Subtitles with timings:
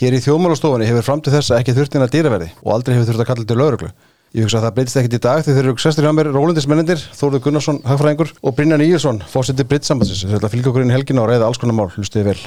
[0.00, 2.94] Hér í þjóðmálastofunni hefur fram til þess að ekki þurft inn að dýraverði og aldrei
[2.94, 3.88] hefur þurft að kalla til lauruglu.
[4.32, 7.02] Ég hugsa að það breytist ekkit í dag því þeir eru sestur hjá mér rólundismennendir,
[7.18, 10.24] Þórður Gunnarsson, hagfræðingur og Brynjar Níelsson, fósiti Brittsambansins.
[10.24, 12.40] Þetta fylgja okkur inn í helgina og ræða alls konar mál, hlustuði vel.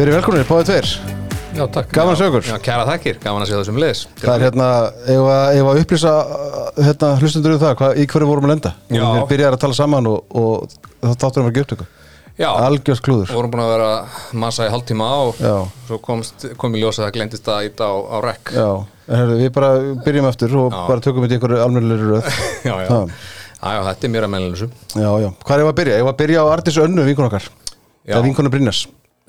[0.00, 1.19] Verið velkominir, báðið tveir.
[1.60, 1.90] Já, takk.
[1.92, 2.46] Gaman að sjá ykkur.
[2.48, 4.02] Já, kæra þakkir, gaman að sjá þessum liðs.
[4.22, 4.68] Það er hérna,
[5.12, 6.12] ef að, ef að upplýsa
[6.80, 8.72] hérna, hlustundur um það, hvað, í hverju vorum að lenda?
[8.88, 9.02] Já.
[9.04, 11.88] Við byrjaði að tala saman og, og það þáttur um að gefa upptöku.
[12.40, 13.28] Já, Algjörst klúður.
[13.28, 13.88] við vorum búin að vera
[14.40, 15.56] massa í hálftíma á og Já.
[15.90, 18.52] svo komst, kom í ljósa að það glendist að íta á, á rekk.
[18.56, 18.68] Já,
[19.10, 19.70] en herru, við bara
[20.06, 20.78] byrjum eftir og Já.
[20.88, 22.30] bara tökum þetta í einhverju almennilegri röð.
[22.70, 22.88] Já, já.
[22.94, 23.02] Ha.
[23.60, 24.70] Já, já, þetta er mér að meðlega þessu.
[24.96, 25.28] Já, já.
[25.44, 25.98] Hvað er ég að byrja?
[26.00, 27.50] Ég var að byrja á Artis Önnu, vinkun okkar.
[27.50, 28.14] Já.
[28.14, 28.80] Það er vinkonu Brynjas.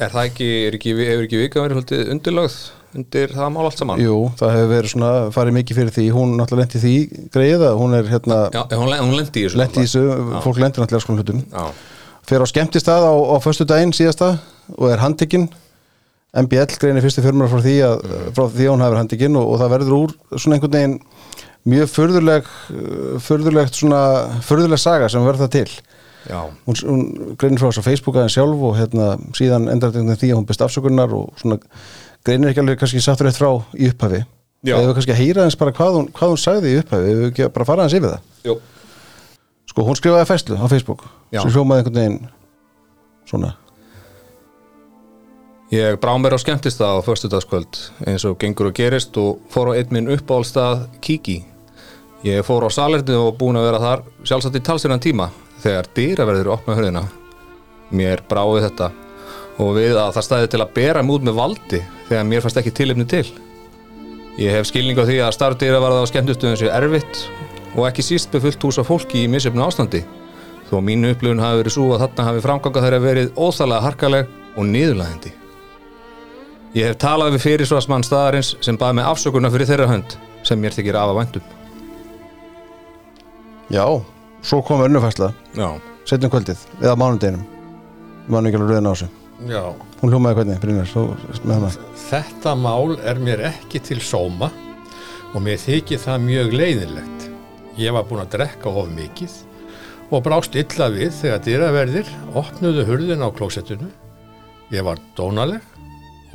[0.01, 2.55] Er það ekki, er ekki, hefur ekki vika verið haldið undirlögð
[2.97, 4.01] undir það mál allt saman?
[4.01, 6.05] Jú, það hefur verið svona, farið mikið fyrir því.
[6.15, 6.93] Hún náttúrulega lendi því
[7.35, 9.59] greið að hún er hérna, Já, hún, hún lendi í þessu.
[9.61, 10.03] lendi í þessu,
[10.43, 11.43] fólk lendir náttúrulega sko hlutum.
[11.51, 11.67] Já,
[12.31, 14.33] Fer á skemmtistað á, á föstu daginn síðasta
[14.77, 15.47] og er handtekinn.
[16.31, 18.03] MBL greinir fyrstu fjörmur frá því að,
[18.37, 20.99] frá því að hún verið handtekinn og, og það verður úr svona einhvern veginn
[21.71, 22.51] mjög förðuleg,
[23.25, 24.03] förðulegt svona,
[24.47, 25.81] förðuleg saga sem verður það til.
[26.29, 27.01] Hún, hún
[27.39, 30.47] greinir frá þess á Facebook aðeins sjálf og hérna síðan endar þetta því að hún
[30.49, 31.57] best afsökunar og svona
[32.25, 34.21] greinir ekki alveg kannski sattur eitt frá í upphafi.
[34.67, 37.49] Eða kannski að heyra eins bara hvað hún, hvað hún sagði í upphafi, við ekki
[37.55, 38.29] bara fara aðeins yfir það?
[38.45, 38.59] Jú.
[39.71, 41.41] sko hún skrifaði fæslu á Facebook Já.
[41.41, 42.19] sem hljómaði einhvern veginn
[43.29, 43.53] svona.
[45.71, 49.71] Ég brá mér á skemmtist það á föstudagskvöld eins og gengur og gerist og fór
[49.71, 51.45] á einn minn uppáhaldstað Kiki.
[52.27, 55.29] Ég fór á salerni og búin að vera þar sjálfsagt í talsirnan tíma
[55.63, 57.05] þegar dýraverður opna hörðina.
[57.91, 58.91] Mér bráði þetta
[59.61, 62.73] og við að það stæði til að bera mút með valdi þegar mér fannst ekki
[62.75, 63.25] tilefni til.
[64.39, 67.25] Ég hef skilning á því að starf dýraverða á skemmtustuðum sé erfitt
[67.75, 70.01] og ekki síst með fullt hús af fólki í misjöfnu ástandi.
[70.71, 74.67] Þó mínu upplifun hafi verið svo að þarna hafi framganga þeirra verið óþalega harkaleg og
[74.71, 75.33] niðurlæðandi.
[76.71, 80.15] Ég hef talað við fyrirsvarsmann staðarins sem baði mig afsökunna fyrir þeirra hönd
[80.47, 81.49] sem mér þykir af að væntum.
[83.71, 83.85] já,
[84.41, 85.69] svo kom önnufæsla Já.
[86.05, 87.45] setjum kvöldið, eða mánudeginum
[88.27, 89.09] manum ekki alveg röðin á þessu
[89.49, 89.63] Já,
[90.01, 91.07] hún hljómaði hvernig, Brynjar, svo
[92.11, 94.51] þetta mál er mér ekki til sóma
[95.31, 97.27] og mér þykir það mjög leiðinlegt.
[97.79, 99.37] Ég var búinn að drekka of mikið
[100.11, 103.87] og brást illa við þegar dýraverðir opnuðu hurðin á klósettinu.
[104.71, 105.63] Ég var dónaleg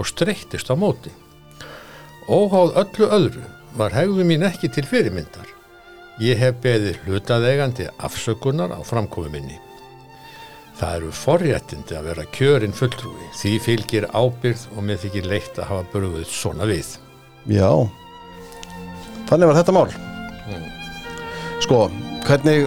[0.00, 1.12] og streyttist á móti.
[2.26, 3.44] Óháð öllu öðru
[3.76, 5.46] var hegðu mín ekki til fyrirmyndar.
[6.22, 9.58] Ég hef beðið hlutaðegandi afsökunar á framkomi minni.
[10.76, 13.28] Það eru forréttindi að vera kjörin fulltrúi.
[13.36, 16.94] Því fylgir ábyrð og mér þykir leitt að hafa brugðið svona við.
[17.48, 17.70] Já
[19.26, 19.88] Þannig var þetta mál
[21.64, 21.78] Sko,
[22.26, 22.66] hvernig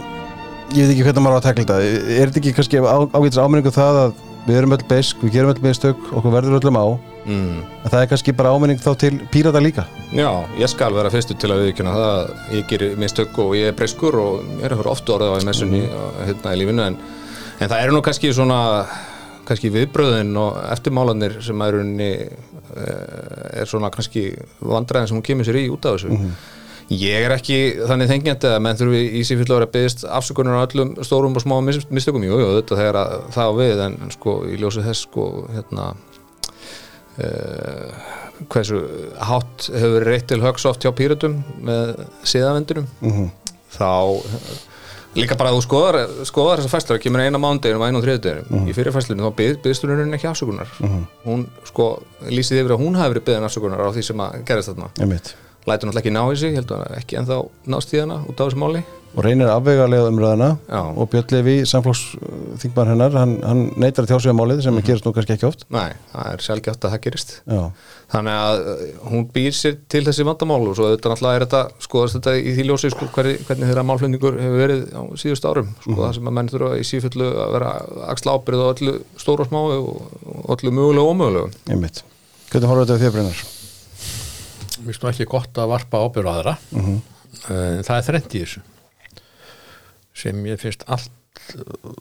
[0.75, 3.73] ég veit ekki hvernig maður á að tekla þetta er þetta ekki kannski ágætis áminningu
[3.75, 4.17] það að
[4.47, 6.85] við erum öll besk, við gerum öll mistök okkur verður öllum á,
[7.29, 7.59] Mm.
[7.83, 11.37] en það er kannski bara áminning þá til pírata líka Já, ég skal vera fyrstur
[11.37, 14.73] til að viðkjöna það að ég gerir mistök og ég er breyskur og ég er
[14.73, 16.15] hefur oft orðið á í messunni mm.
[16.25, 16.95] hérna í lífinu en,
[17.59, 18.59] en það eru nú kannski svona
[19.49, 22.09] kannski viðbröðin og eftirmálanir sem er, unni,
[22.79, 24.31] er svona kannski
[24.61, 26.17] vandræðin sem hún kemur sér í út af þessu.
[26.89, 30.65] Ég er ekki þannig þengjandi að menn þurfi í sífyllu að vera byggðist afsökunar á
[30.65, 33.99] öllum stórum og smá mis- mistökum, jú, jú, þetta þegar að það á við en
[34.15, 35.91] sko í ljósi þess sko hérna
[37.21, 38.09] uh,
[38.47, 38.79] hversu
[39.29, 43.29] hátt hefur reitt til höggs oft hjá pýratum með siðavendunum Mhm.
[43.75, 43.89] þá
[44.23, 44.57] eh,
[45.15, 45.97] líka bara að þú skoðar,
[46.29, 49.57] skoðar þessar fæslar, kemur eina mánudeginum og einu og þriðudeginum í fyrir fæslunum þá byð,
[49.65, 50.67] byðstur hún ekki afsökunar.
[51.25, 51.87] Hún sko
[52.29, 54.89] lýsið yfir að hún hafi verið byðin afsökunar á því sem að gerist þarna.
[55.67, 57.41] Lætur náttúrulega ekki ná í sig, heldur hann ekki ennþá
[57.73, 58.85] nást í hana út af þessu máli.
[59.17, 60.81] Og reynir afvegarlega umræðina Já.
[60.85, 62.01] og Björn Levi, samflóks
[62.61, 65.65] þingmann hennar, hann, hann neytar að á málið sem gerist nú kannski ekki oft.
[65.73, 67.33] Nei, það er sjálfgjátt að það gerist.
[67.49, 67.63] Já,
[68.13, 71.83] þannig að uh, hún býr sér til þessi vandamál og svo þetta náttúrulega er þetta
[71.87, 75.73] skoðast þetta í því ljósi sko, hvernig, hvernig þeirra málflendingur hefur verið á síðust árum
[75.81, 77.75] sko, það sem að menn þurfa í sífullu að vera
[78.13, 80.03] axla ábyrð á öllu stóru og smáu og,
[80.53, 82.03] öllu mögulegu og ómögulegu
[82.49, 83.47] Hvernig horfum þetta við þér Brynjar?
[84.79, 86.53] Mér finnst nú ekki gott að varpa ábyrð á aðra.
[86.75, 86.99] Mhm.
[87.53, 88.61] En það er þrennt í þessu.
[90.19, 91.91] Sem ég finnst allt uh,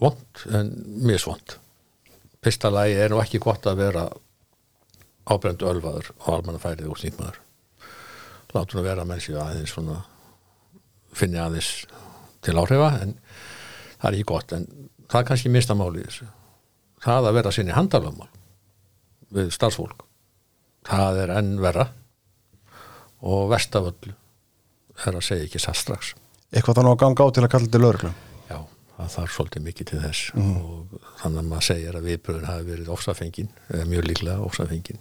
[0.00, 0.70] vond en
[1.04, 1.56] misvond.
[2.42, 4.04] Fyrsta lagi er nú ekki gott að vera
[5.30, 7.40] ábrendu ölvaður á almannafærið og þingmaður.
[8.52, 10.02] Látum að vera með sér aðeins svona
[11.16, 11.86] finni aðeins
[12.42, 13.16] til áhrifa en
[13.98, 14.66] það er ekki gott en
[15.08, 16.30] það er kannski mista máli í þessu.
[17.02, 18.30] Það að vera sinni handalöfmál
[19.32, 20.04] við starfsfólk
[20.86, 21.88] það er enn verra
[23.22, 24.12] og verst af öllu
[25.06, 26.12] er að segja ekki satt strax.
[26.52, 28.12] Eitthvað þannig að ganga á til að kalla þetta lögreglu.
[28.50, 28.58] Já,
[28.98, 30.20] það þarf svolítið mikið til þess.
[30.42, 35.00] Og þannig að maður segir að viðbröðin hafi verið ofsafengin, eða mjög líklega ofsafengin.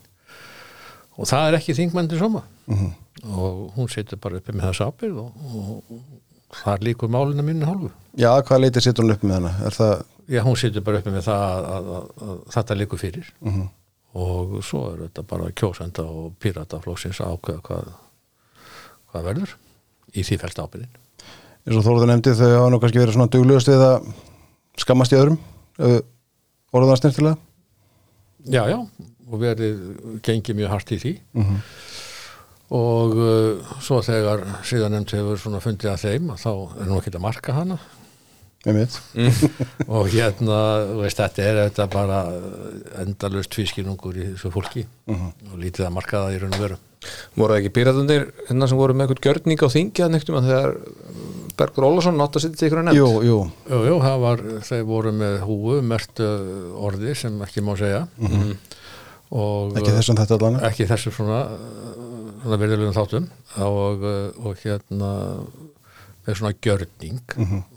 [1.19, 2.45] Og það er ekki þingmændi soma
[3.27, 7.91] og hún setur bara uppi með þessu ábyrð og, og það líkur málinu mínu hálfu.
[8.17, 9.51] Já, hvað leitið situr hún upp með hana?
[9.67, 9.91] Er það,
[10.31, 13.33] Já, hún setur bara uppi með það að, að, að, þetta líkur fyrir.
[14.21, 17.91] Og svo er þetta bara kjósenda og pírataflóksins að ákveða hvað,
[19.11, 19.55] hvað verður
[20.15, 20.97] í því fælst ábyrðin
[21.61, 24.11] eins og Þóruður nefndi þau hafa nú kannski verið svona duglegust við að
[24.81, 25.39] skammast í öðrum
[26.71, 27.37] orðan snirtilega
[28.49, 28.79] Já, já,
[29.29, 29.81] og verið
[30.25, 31.11] gengið mjög hart í því.
[32.73, 36.97] Og uh, svo þegar síðan nefnd hefur svona fundið að þeim að þá er nú
[36.97, 37.77] ekki að marka hana
[39.87, 40.57] og hérna,
[40.91, 42.19] þú veist, þetta er þetta bara
[43.01, 44.83] endalust tvískinungur í þessu fólki.
[45.09, 46.77] Og lítið að marka það í raun og veru.
[47.33, 50.49] Voru það ekki píratundir hérna sem voru með eitthvað gjörning á þingi að nektum að
[50.51, 50.75] þegar
[51.57, 52.99] Bergur Ólason nátt að til ykkur að nefnd?
[52.99, 53.39] Jú, jú,
[53.71, 58.05] Jú, jú, það var, þeir voru með húu, mert orði sem ekki má segja.
[59.31, 61.41] Og ekki þessum þetta allan ekki þessu svona,
[62.43, 63.27] svona verðilegum þáttum.
[63.65, 64.05] Og,
[64.45, 65.11] og hérna
[66.25, 67.21] með svona gjörning.
[67.39, 67.70] Og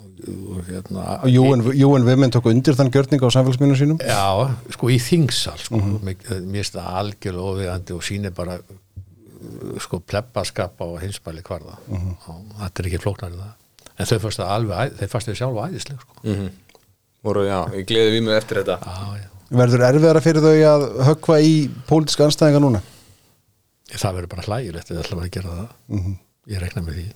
[0.69, 3.99] hérna og Júen, Júen Vimin tók undir þann gjörning á samfélagsmyndu sínum?
[4.01, 10.01] Já, sko í þingsal sko, mér finnst það algjörlega ofiðandi og sýnir bara uh, sko
[10.01, 11.77] plebbaskap á hinsbæli hvarða.
[11.91, 13.53] Og þetta er ekki flóknar en það.
[13.95, 16.19] En þau fannst það alveg, þeir fannst þau sjálfa æðisleg sko.
[16.25, 16.49] Mhm.
[17.25, 18.79] voru, já, ég gleði við mig eftir þetta.
[18.85, 19.29] Já, já.
[19.61, 21.55] verður erfiðara fyrir þau að höggva í
[21.89, 22.83] pólitíska anstæðinga núna?
[23.95, 26.09] Það verður bara hlægilegt eða ætla að gera það.
[26.51, 27.07] Ég rekna með því.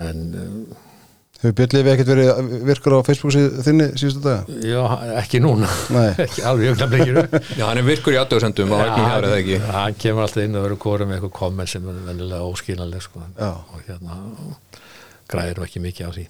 [0.00, 0.60] En um,
[1.40, 4.58] hefur Björn Lefi ekkert verið virkur á Facebook síð- þinni síðustu daga?
[4.66, 4.82] Já,
[5.22, 5.68] ekki núna.
[5.94, 6.10] Nei.
[6.26, 7.22] ekki alveg jögnablikinu
[7.56, 9.60] já, hann er virkur í aðdjóðsendum á ekki hér eða ekki?
[9.76, 13.24] hann kemur alltaf inn og verður kóra með eitthvað komment sem er vennilega óskiljanleg sko.
[13.38, 13.50] Já.
[13.56, 14.20] og hérna
[15.30, 16.26] græðir ekki mikið á því.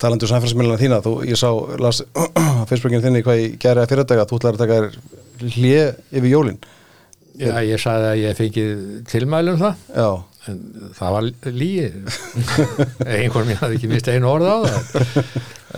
[0.00, 1.48] Talandu um samfélagsmiðlana þína þú, ég sá,
[1.84, 2.02] las
[2.40, 5.82] á Facebookinu þinni hvað ég gerði að fyrirdaga, þú ætlar að taka þér hlje
[6.20, 6.60] yfir jólin.
[7.40, 8.70] Já, ég sagði að ég fengið
[9.08, 9.84] tilmælum það.
[9.96, 10.08] Já,
[10.96, 11.86] það var líi
[13.20, 15.24] einhvern mér hafði ekki mist einu orð á það.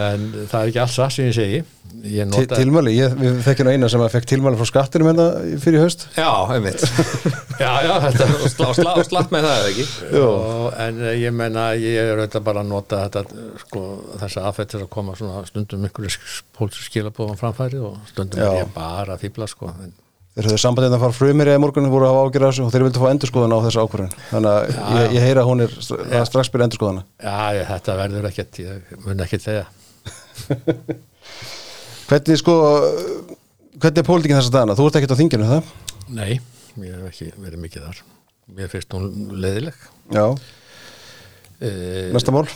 [0.03, 1.63] En það er ekki allt satt sem ég segi.
[2.03, 5.11] Ég Til, nota tilmæli, ég, við þekkjum nú eina sem að fekk tilmæli frá skattinum
[5.11, 5.27] hérna
[5.63, 6.07] fyrir haust.
[6.17, 6.83] Já, einmitt.
[7.63, 9.85] Já, já, þetta og slá, slá, slapp með það eða ekki?
[10.19, 13.83] Og, en eh, ég menna ég er auðvitað bara að nota þetta sko,
[14.23, 16.17] þessa aðfættir að koma svona stundum einhverju
[16.57, 18.49] pólsu skilabóðan framfæri og stundum Já.
[18.49, 19.93] er ég bara að fýbla sko en
[20.32, 22.84] þeir höfðu sambandið að fara frumir eða morgun voru að hafa ágjörða þessu og þeir
[22.87, 25.75] vildu fá endurskoðan á þessu ákvörðun þannig að ég, ég heyra að hún er
[26.23, 29.67] að strax byrja endurskoðana Já, ég, þetta verður ekkert, ég mun ekkert segja.
[32.08, 32.56] hvernig sko
[33.82, 34.76] hvernig er pólitíkin þess að dana?
[34.79, 35.70] Þú ert ekkert á þinginu, það?
[36.12, 36.32] Nei,
[36.82, 38.02] ég hef ekki verið mikið þar.
[38.52, 39.08] Mér finnst hún
[39.43, 39.78] leiðileg.
[40.12, 40.25] Já,
[42.14, 42.49] næsta mál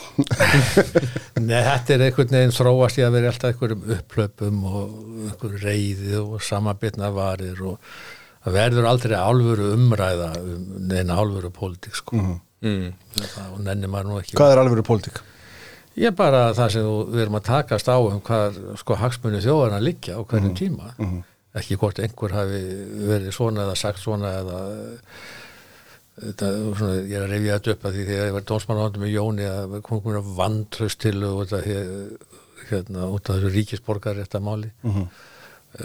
[1.47, 4.81] nei, þetta er einhvern veginn þróast í að vera alltaf einhverjum upplöpum og
[5.29, 7.79] einhverjum reyði og samabitna varir og
[8.43, 12.19] það verður aldrei álfuru umræða um neina álfuru pólitík, sko.
[12.63, 12.91] mm.
[13.21, 14.37] Það, og nenni maður nú ekki.
[14.39, 15.23] Hvað er alveg pólitík?
[15.97, 19.81] Ég er bara það sem við erum að takast á um hvað sko hagsmunni þjóðarna
[19.81, 20.91] liggja á hverjum tíma
[21.57, 22.61] ekki hvort einhver hafi
[23.07, 24.59] verið svona eða sagt svona eða
[26.17, 26.49] þetta,
[26.79, 29.47] svona, ég er að rifja þetta upp að því þegar ég var dómsmannáðum með Jóni
[29.51, 31.61] að kom komin að vantröst til og þetta
[32.71, 34.71] hérna út af þessu ríkisborgar þetta máli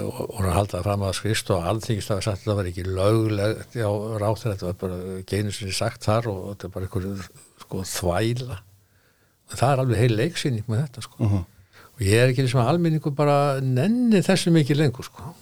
[0.00, 3.92] og, og hann haldaði fram að skrist og sagt að þetta var ekki löglegt á
[4.22, 7.26] ráþur, þetta var bara geinu sinni sagt þar og þetta er bara einhver
[7.62, 8.58] sko þvæla.
[9.52, 11.28] En það er alveg heil leiksýning með þetta sko.
[11.92, 15.34] og ég er ekki eins og almenningu bara nenni þessu mikið lengur sko.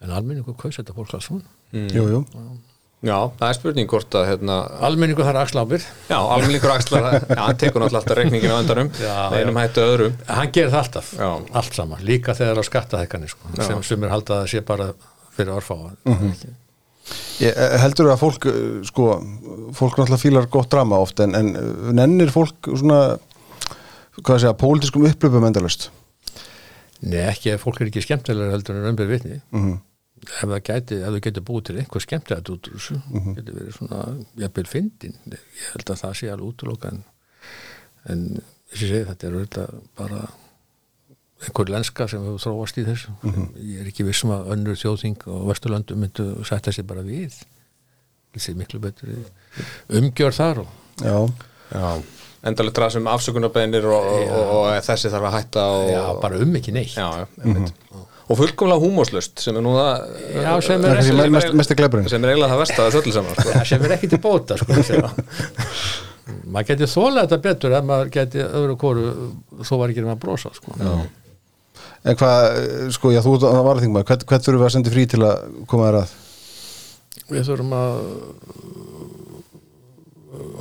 [0.00, 2.20] en almenningu kaus þetta fólk alls svona Jú, jú
[3.00, 4.56] já, það er spurning hvort að hérna,
[4.88, 9.14] almenningu þarf axlábir já, almenningur axlar já, hann tekur náttúrulega alltaf reikningin á endanum Já,
[9.38, 10.18] einum hættu öðrum.
[10.28, 11.30] Hann gerir það alltaf, Já.
[11.62, 12.02] allt saman.
[12.04, 13.54] Líka þegar á skattahækkanir sko.
[13.60, 14.90] Sem sumir halda að það sé bara
[15.36, 15.94] fyrir orfáa
[17.40, 19.06] Ég, eh, heldur að fólk, eh, sko
[19.74, 23.16] fólk náttúrulega fílar gott drama oft en, en eh, nennir fólk svona
[24.20, 25.88] hvað segja, pólitískum upplöpum endalust
[27.00, 29.38] Nei, ekki fólk er ekki skemmtilega heldur en raunbyrð vitni.
[29.56, 29.78] Mhm.
[30.26, 32.98] Ef það gæti, ef þú getur búið til einhver skemmtilegt út úr þessu,
[33.38, 34.00] getur verið svona
[34.42, 37.02] jafnvel fyndin, ég held að það sé alveg útloka en,
[38.12, 38.24] en
[38.72, 40.20] þessi segi, þetta er auðvitað bara
[41.40, 43.14] einhver lenska sem hefur þróast í þessu.
[43.64, 47.38] Ég er ekki vissum að önnur þjóðþing og vesturlöndum myndu setja sér bara við.
[48.36, 49.14] Þessi miklu betur
[49.96, 51.16] umgjör þar og Já,
[51.72, 51.86] já,
[52.44, 56.40] endalega drað sem afsökunarbeinir og, og, og, og þessi þarf að hætta og, já, bara
[56.44, 56.92] um ekki neitt.
[56.92, 57.72] Já, já, einmitt.
[58.30, 59.94] Og fullkomlega húmóslust sem er nú það
[60.38, 61.00] Já, sem Það
[61.74, 63.54] er glæburinn sem er eiginlega það versta að öllu saman sko.
[63.72, 65.24] sem er ekki til bóta sko, að-
[66.54, 69.06] maður geti þólað þetta betur ef maður geti öðru kóru
[69.66, 70.76] þó var ekki um að brosa sko.
[72.00, 72.44] En hvað,
[72.96, 75.20] sko, já, þú ert að vara þingma Hvern, hvern þurfum við að senda frí til
[75.26, 76.14] að koma þér að?
[77.30, 77.90] við þurfum að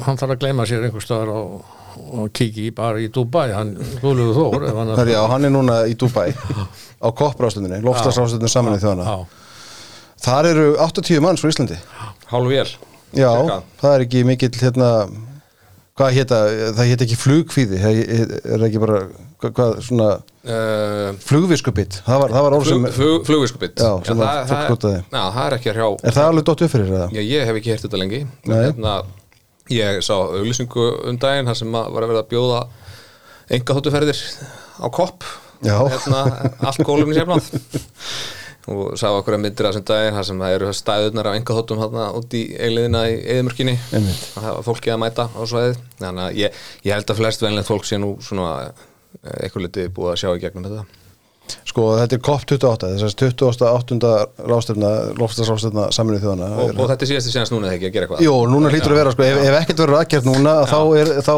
[0.06, 1.62] hann þarf að gleyma sér einhver staðar og,
[2.10, 6.30] og kiki bara í Dubai hann Þór hann Herri, já, hann er núna í Dubai
[7.06, 9.18] á kopprástundinni, lofslagsrástundinni saman í þjóðana Já,
[10.20, 11.78] Þar eru 80 manns frá Íslandi.
[12.28, 12.68] Hálf vél
[13.16, 13.62] Já, Cirka.
[13.80, 14.90] það er ekki mikill hérna
[16.00, 16.38] hvað hétta,
[16.78, 17.98] það hétt ekki flugkvíði það
[18.56, 19.00] er ekki bara
[19.44, 24.20] hvað, svona uh, flugviskubitt það var, það var orð sem, flug, flug, flugviskubitt Já, sem
[24.20, 25.00] var fólk notaði.
[25.08, 25.88] já, það er ekki að hrjá.
[26.04, 27.18] Er það alveg dott upp fyrir það?
[27.18, 28.22] Já, ég hef ekki heyrt þetta lengi.
[28.48, 28.94] Hérna,
[29.70, 32.62] Ég sá auglýsingu um daginn þar sem var að verða að bjóða
[33.54, 34.22] enga þóttuferðir
[34.82, 35.26] á kopp.
[35.62, 36.22] Hérna,
[36.64, 37.50] allt gólum í sérfnað
[38.70, 41.58] og sá okkur að myndir að þessum daginn þar sem það eru stæðunar af enga
[41.58, 44.24] þóttum hérna út í eiliðina í eðimörkinni Einmitt.
[44.36, 45.82] það var fólki að mæta á svæðið.
[46.00, 49.94] Þannig að ég, ég held að flest venlegt fólk sé nú svona eh, eitthvað litið
[49.98, 51.09] búið að sjá í gegnum þetta
[51.70, 54.10] Sko, þetta er COP28 þess að 28.
[54.52, 58.08] rástefna lofslagsrástefna saminuð þjóðana og, og þetta er síðasti séðans núna þegar ekki að gera
[58.08, 58.24] eitthvað?
[58.26, 61.34] Jú, núna hlýtur að vera, sko, ef, ef ekkert verður aðgjert núna þá, er, þá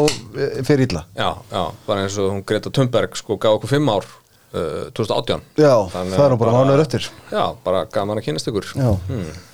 [0.72, 1.04] fer illa.
[1.18, 5.46] Já, já, bara eins og hún Greta Thunberg sko gaf okkur fimm ár uh, 2018
[5.62, 7.12] Já, Þannig það er nú bara mánuður eftir.
[7.32, 8.72] Já, bara gaman að kynast ykkur.
[8.76, 8.92] Já.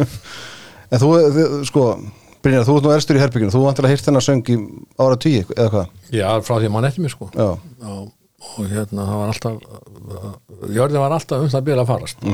[0.87, 1.81] En þú, þið, sko,
[2.45, 4.55] Brynjar, þú ert nú erstur í herbygginu þú vantilega hýrt þennan söng í
[5.03, 5.89] ára tíu eða hvað?
[6.15, 7.27] Já frá því að mann eftir mér sko.
[7.33, 7.47] Já,
[7.81, 7.95] Já,
[8.37, 12.25] og hérna það var alltaf jörðin var alltaf um það byrja að farast.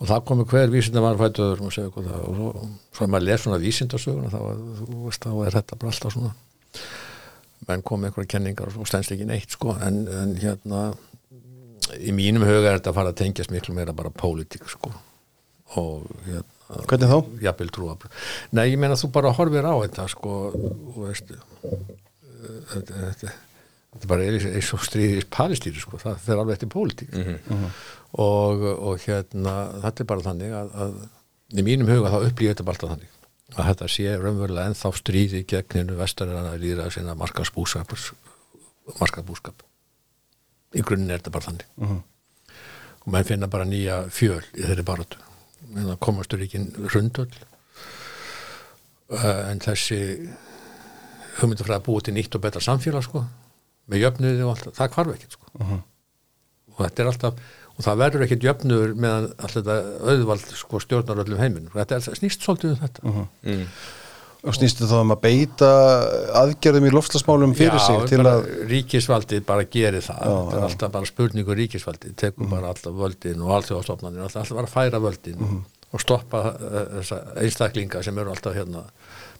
[0.00, 2.22] Og það komi hver vísinda var fættuður og segja hvað það.
[2.24, 4.38] Og svo, svo er maður að lesa svona vísindasöguna þá,
[4.78, 6.32] þú veist, þá er þetta bara alltaf svona
[7.68, 9.74] menn komi einhverja kenningar og stendst ekki neitt sko.
[9.84, 10.86] En, en hérna
[12.00, 14.94] í mínum huga er þetta að fara að tengjast miklu meira bara pólitík sko.
[15.78, 17.18] Og hérna hvernig þá?
[17.42, 17.96] jafnvel trúa
[18.54, 21.30] Nei, ég meina þú bara horfir á þetta sko, og veist
[22.70, 23.32] þetta, þetta,
[23.90, 27.14] þetta er bara eins eins og stríðis palestýri sko, það fer alveg eftir pólitík.
[28.10, 29.54] Og, og hérna
[29.84, 33.16] þetta er bara þannig að, að í mínum huga þá upplýði þetta bara alltaf þannig
[33.50, 37.96] að þetta sé raunverulega ennþá stríði gegn hennu vestarana líðra sinna markaðsbúskap.
[39.00, 39.64] Markaðsbúskap
[40.74, 41.66] í grunninn er þetta bara þannig.
[43.00, 44.84] Og menn finna bara nýja fjöl í þeirri
[45.70, 46.60] en það komastur ekki
[46.94, 47.30] rundöll
[49.14, 50.00] uh, en þessi
[51.40, 53.24] hugmyndafræði að búa til nýtt og betra samfélag sko,
[53.90, 55.54] með jöfnuði og allt, það hvarf ekkert sko.
[56.74, 61.24] og þetta er alltaf og það verður ekkert jöfnuður meðan alltaf þetta auðvald sko, stjórnar
[61.24, 63.66] öllum heiminum þetta er, snýst svolítið um þetta mm.
[64.40, 65.66] Og snýstu þá um að beita
[66.40, 70.62] aðgerðum í lofslagsmálum fyrir Já, sig til að ríkisvaldið bara gerir það Já, þetta er
[70.62, 70.64] já.
[70.70, 75.44] alltaf bara spurningu ríkisvaldið tekur bara alltaf völdin og allþjóðastofnanir alltaf, alltaf bara færa völdin
[75.90, 78.86] og stoppa uh, þessa einstaklinga sem eru alltaf hérna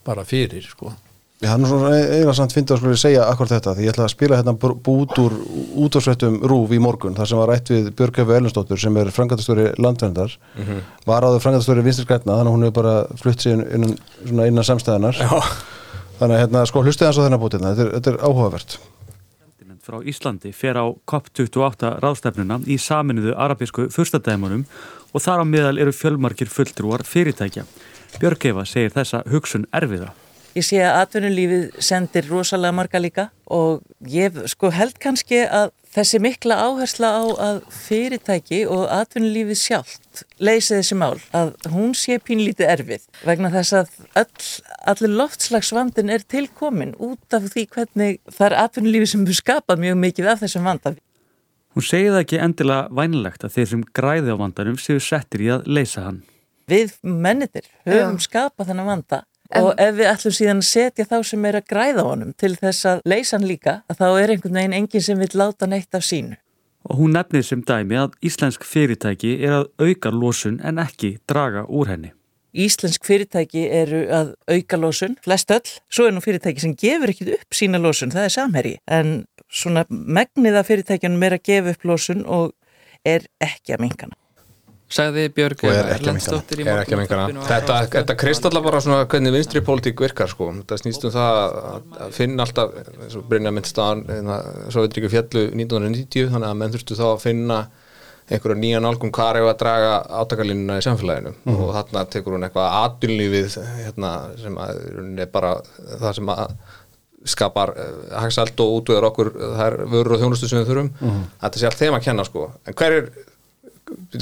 [0.04, 0.92] bara fyrir sko.
[1.40, 4.12] Hann er svona eiginlega samt fyndi að skulle segja akkur þetta því ég ætla að
[4.12, 5.37] spila hérna bút úr
[5.87, 10.37] útvarsvettum rúf í morgun þar sem var rætt við Björghefu Ellensdóttur sem er frangatastjóri landverndar
[11.09, 13.97] var áður frangatastjóri vinstri græna þannig að hún hefur bara flutt sig innan,
[14.28, 15.32] innan samstæðanar Já,
[16.20, 18.80] þannig að hérna, sko hlustið hans á þennan bútina þetta er, þetta er áhugavert
[19.90, 24.66] frá Íslandi fer á COP28 ráðstefnuna í saminuðu arabísku fyrstadæmunum
[25.11, 27.64] og þar á miðal eru fjölmarkir fulltrúar fyrirtækja.
[28.20, 30.12] Björgefa segir þessa hugsun erfiða.
[30.50, 36.19] Ég sé að atvinnulífið sendir rosalega marga líka og ég sko held kannski að þessi
[36.23, 42.73] mikla áhersla á að fyrirtæki og atvinnulífið sjálft leysi þessi mál að hún sé pínlítið
[42.75, 44.50] erfið vegna þess að öll,
[44.90, 50.02] allir loftslagsvandin er tilkomin út af því hvernig það er atvinnulífið sem hefur skapað mjög
[50.02, 50.97] mikið af þessum vanda.
[51.78, 55.52] Hún segir það ekki endilega vænilegt að þeir sem græði á vandanum séu settir í
[55.54, 56.23] að leysa hann.
[56.71, 59.25] Við mennitir höfum skapað þennan vanda
[59.59, 62.87] og ef við ætlum síðan að setja þá sem er að græða honum til þess
[62.87, 66.07] að leysa hann líka, að þá er einhvern veginn enginn sem vil láta neitt af
[66.07, 66.38] sínu.
[66.88, 71.66] Og hún nefnir sem dæmi að íslensk fyrirtæki er að auka losun en ekki draga
[71.69, 72.14] úr henni.
[72.50, 77.35] Íslensk fyrirtæki eru að auka losun, flest öll, svo er nú fyrirtæki sem gefur ekkit
[77.37, 79.12] upp sína losun, það er samherji, en
[79.47, 82.57] svona megnið af fyrirtækjunum er að gefa upp losun og
[83.07, 84.19] er ekki að minkana.
[84.90, 89.62] Sagði Björg Og er ekki að að á Þetta, þetta kristalla bara svona hvernig vinstri
[89.66, 90.50] pólitík virkar sko.
[90.62, 94.32] Þetta snýst um það að, að finna alltaf eins og Brynja minnst staðan
[94.70, 97.61] svo veitur ekki fjallu 1990 þannig að menn þurftu þá að finna
[98.30, 101.32] einhverja nýja nálgum hvað er að draga átakalínuna í samfélaginu.
[101.50, 104.85] Og þarna tekur hún eitthvað aðdunlífið hérna, sem að
[105.25, 105.56] er bara
[106.02, 106.52] það sem að
[107.30, 107.88] skapar uh,
[108.23, 110.92] hagsald og útvöður okkur það er vörur og þjónustu sem við þurfum.
[111.42, 112.47] Þetta sé allt þeim að kenna sko.
[112.64, 113.11] En hver er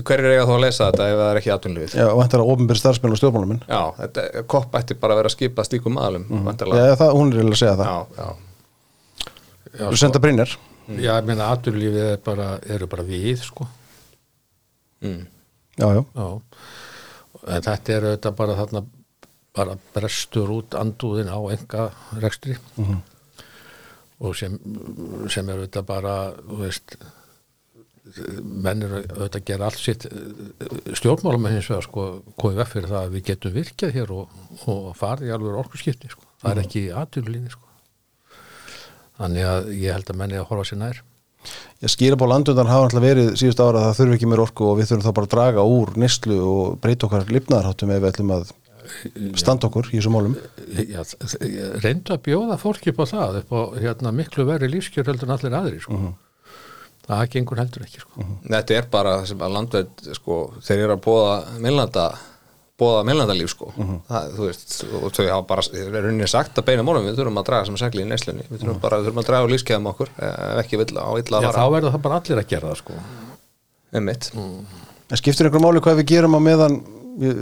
[0.03, 2.53] hver er eiga þá að lesa þetta ef það er ekki atvinnlífið Já, vantar að
[2.55, 6.27] ofnbyrð starfsmenn og stjórnmáluminn Já, þetta kopp ætti bara að vera að skipa slíkum maðalum
[6.29, 7.89] mm Já, það, hún er eiginlega að segja það.
[7.89, 8.29] Já, já.
[9.79, 10.55] Já, Þú senda Brynjar
[10.89, 13.67] Já, ég meina aturlífið er bara, eru bara við sko.
[15.05, 15.27] Mm.
[15.79, 16.29] Já, já, Já,
[17.53, 18.83] en þetta er auðvitað bara þarna
[19.59, 21.85] bara brestur út andúðin á enga
[22.23, 22.57] rekstri
[24.19, 24.57] og sem,
[25.31, 26.97] sem er auðvitað bara þú veist
[28.43, 30.07] menn er auðvitað að gera allt sitt
[30.99, 32.07] stjórnmálum með hins vegar sko
[32.41, 34.39] komið vekk fyrir það að við getum virkað hér og,
[34.71, 36.25] og farið í alveg orkuskipti sko.
[36.43, 37.67] það er ekki aðtunulíni sko.
[39.21, 41.03] þannig að ég held að menni að horfa sér nær
[41.83, 44.67] ég skýra bá landundan hafa alltaf verið síðust ára að það þurfi ekki meir orku
[44.67, 48.11] og við þurfum þá bara að draga úr nýslu og breyta okkar lifnaðarháttum ef við
[48.13, 48.51] ætlum að
[49.39, 50.37] standa okkur í þessum málum
[50.89, 51.03] Já,
[51.85, 55.37] reyndu að bjóða fólki upp á það upp á hérna, miklu verri lífskjör heldur en
[55.37, 56.01] allir aðri sko.
[57.09, 58.27] Það gengur heldur ekki sko.
[58.49, 62.09] Þetta er bara það sem að landveit sko, þeir eru að bóða millanda
[62.79, 63.73] bóða millandalíf sko.
[64.07, 65.63] Það, þú veist, og þau hafa bara
[66.05, 68.83] rauninni sagt að beina mólum, við þurfum að draga sem segli í neslunni, við þurfum
[68.85, 71.49] bara, við þurfum að draga úr lífskeiðum okkur, ef ekki vill á illa að Já,
[71.49, 73.01] þá fara verður það bara allir að gera það sko.
[73.99, 74.31] einmitt,
[75.09, 76.75] En skiptir einhver máli hvað við gerum á meðan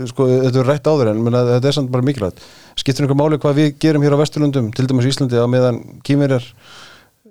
[0.07, 2.39] sko, þetta er rætt áður en menna, þetta er samt bara mikilvægt.
[2.79, 6.47] Skiptir einhver máli hvað við gerum hér á Vesturlundum til dæmis Íslandi á meðan kýmverjar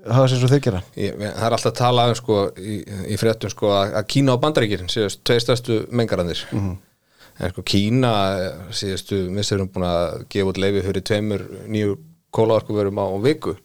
[0.09, 0.83] hafa sér svo þeir gera?
[0.99, 2.81] Ég, það er alltaf að tala um sko í,
[3.13, 6.43] í fréttum sko að, Kína og Bandaríkir séðust tveir stærstu mengarandir
[7.37, 11.99] en sko Kína eh, síðustu misturum búin að gefa út leifi fyrir tveimur nýju
[12.37, 13.57] kólaorkuverum á viku.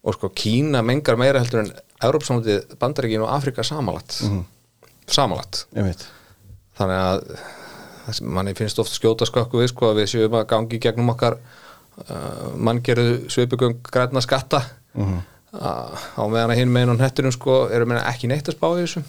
[0.00, 4.22] Og sko Kína mengar meira heldur en Európsamöndið, Bandaríkin og Afrika samanlagt.
[5.10, 5.66] Samanlagt.
[5.76, 6.06] Einmitt.
[6.80, 11.12] þannig að manni finnst ofta skjóta skakku við sko að við séum að gangi gegnum
[11.12, 14.62] okkar uh, manngerðu svipugöng græna skatta.
[14.96, 15.18] Uh,
[15.54, 18.84] á meðan að hinn meginn og hetturum sko eru meina ekki neitt að spá í
[18.84, 19.02] þessu.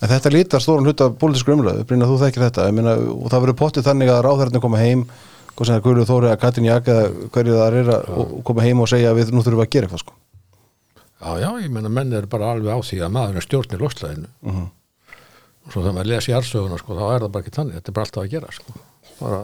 [0.00, 3.44] En þetta lítar stóran hluta pólitísku umröðu, Brynja, þú þekkir þetta, ég meina, og það
[3.44, 5.04] verður pottið þannig að ráðherrarnir koma heim,
[5.52, 6.96] hvað sem það Guðlu Þóri að Katrin Jaka
[7.34, 10.04] hverju það er að koma heim og segja að við nú þurfum að gera eitthvað,
[10.06, 10.16] sko.
[11.20, 14.30] Já, já, ég menna menn er bara alveg á því að maður er stjórnir loslæðinu
[14.50, 17.96] og svo þegar maður lesi arsöguna sko, þá er það bara ekki þannig, þetta er
[17.98, 18.78] bara alltaf að gera sko.
[19.20, 19.40] bara,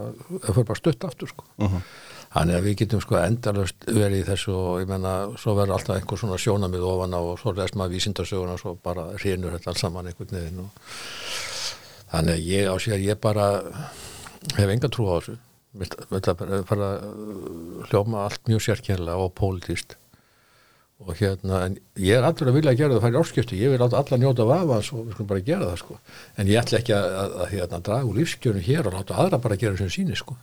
[2.37, 5.96] þannig að við getum sko endalust verið í þessu og ég menna svo verður alltaf
[5.96, 9.72] einhver svona sjónamið ofan á og svo les maður vísindarsöguna og svo bara hrinur þetta
[9.72, 10.83] alls saman einhvern veginn og
[12.12, 13.46] þannig að ég á sér ég bara
[14.57, 15.38] hef enga trú á þessu.
[15.77, 19.96] Að bara fara að hljóma allt mjög sérkjærlega og pólitíst
[21.05, 23.59] og hérna, en ég er allur að vilja að gera það að fara í orskipti,
[23.61, 25.96] ég vil láta alla njóta vafans og við skulum bara gera það sko.
[26.40, 29.40] En ég ætla ekki að, að, að hérna, draga úr lífskjörnu hér og láta aðra
[29.44, 30.38] bara gera sem síni sko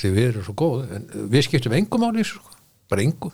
[0.00, 2.58] því við erum svo góð en við skiptum engum á lífs sko,
[2.90, 3.32] bara engum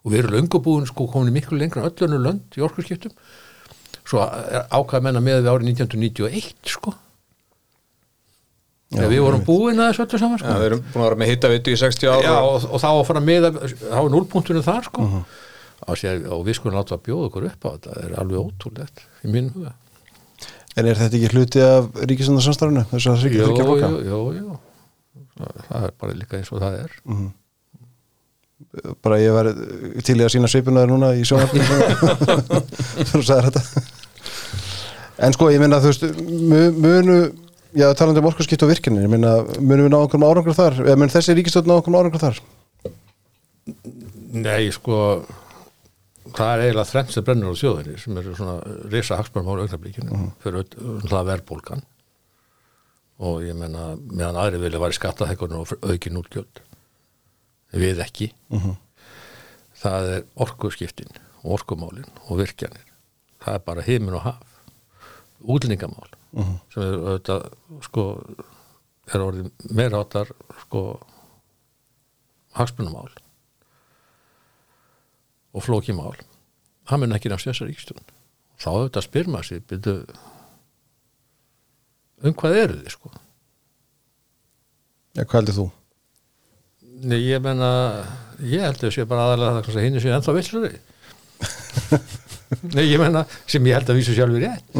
[0.00, 3.12] og við erum löngubúin sko komin miklu lengra en öllunum lönd í orkuskiptum.
[4.08, 6.94] Svo ákvæða menna með við árið 1991 sko.
[8.90, 10.48] Já, við vorum búin að þessu öllu saman sko.
[10.48, 12.88] Já, við erum búin að vera með hittavitu í 60 ára Já, og, og þá
[12.90, 15.04] að fara með þá er núlpunktunum þar sko.
[15.80, 18.40] Og, sér, og við skulum láta að bjóða okkur upp á þetta það er alveg
[18.40, 19.76] ótrúlegt í mínum huga.
[20.78, 21.86] En er þetta ekki hluti af
[23.14, 24.58] að Jú, jú, jú, jú
[25.68, 26.94] það, er bara líka eins og það er.
[29.04, 29.48] Bara ég var
[30.06, 31.64] til í að sína svipunaður núna í sjónvarpinu.
[33.10, 33.84] Þú sagðir þetta.
[35.26, 37.16] En sko, ég minna, þú veist, mu- munu,
[37.76, 40.96] já, talandi um orkarskipt og virkinni, ég minna, munu við ná einhverjum árangur þar, eða
[41.02, 42.40] mun þessi ríkistöld ná einhverjum árangur þar?
[44.40, 44.96] Nei, sko
[46.30, 48.56] það er eiginlega þrennt sem brennur á þjóðinni sem eru svona
[48.92, 50.66] risa hagsmörnum á augnablikinu fyrir
[51.10, 51.82] það verðbólgan
[53.20, 56.62] og ég menna meðan aðri vilja væri skattahækkunum og aukin útgjöld.
[57.76, 58.30] Við ekki.
[59.80, 61.12] Það er orkuskiptin
[61.44, 62.86] og orkumálin og virkjanir.
[63.40, 64.56] Það er bara heimin og haf.
[65.40, 66.10] Útlendingamál.
[66.72, 67.46] Sem er auðvitað
[67.86, 68.04] sko
[69.14, 70.30] er orðið meira áttar
[70.64, 70.82] sko
[72.58, 73.10] hagsmunumál
[75.50, 76.18] og flókimál
[76.88, 78.04] það mun ekki nást þessar ríkstjón
[78.60, 79.96] þá auðvitað spyr maður sér byrju,
[82.24, 83.12] um hvað eru þið sko?
[85.16, 85.68] Já, hvað heldur þú?
[87.10, 87.70] Nei, ég menna
[88.44, 90.74] ég held að það sé bara aðalega það að hinn sé ennþá villuri
[92.74, 94.78] Nei, ég menna sem ég held að vísu sjálfur rétt.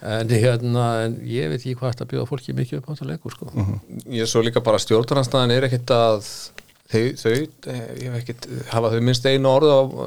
[0.00, 3.34] En, hérna, en ég veit ekki hvað þetta bjóða fólki mikið upp á þetta leikur
[3.34, 3.48] sko.
[4.14, 6.30] Ég svo líka bara stjórnarnanstæðan er ekkit að
[6.90, 10.06] þau, þau eh, ég hef ekkit, hafa þau minnst einu orð uh,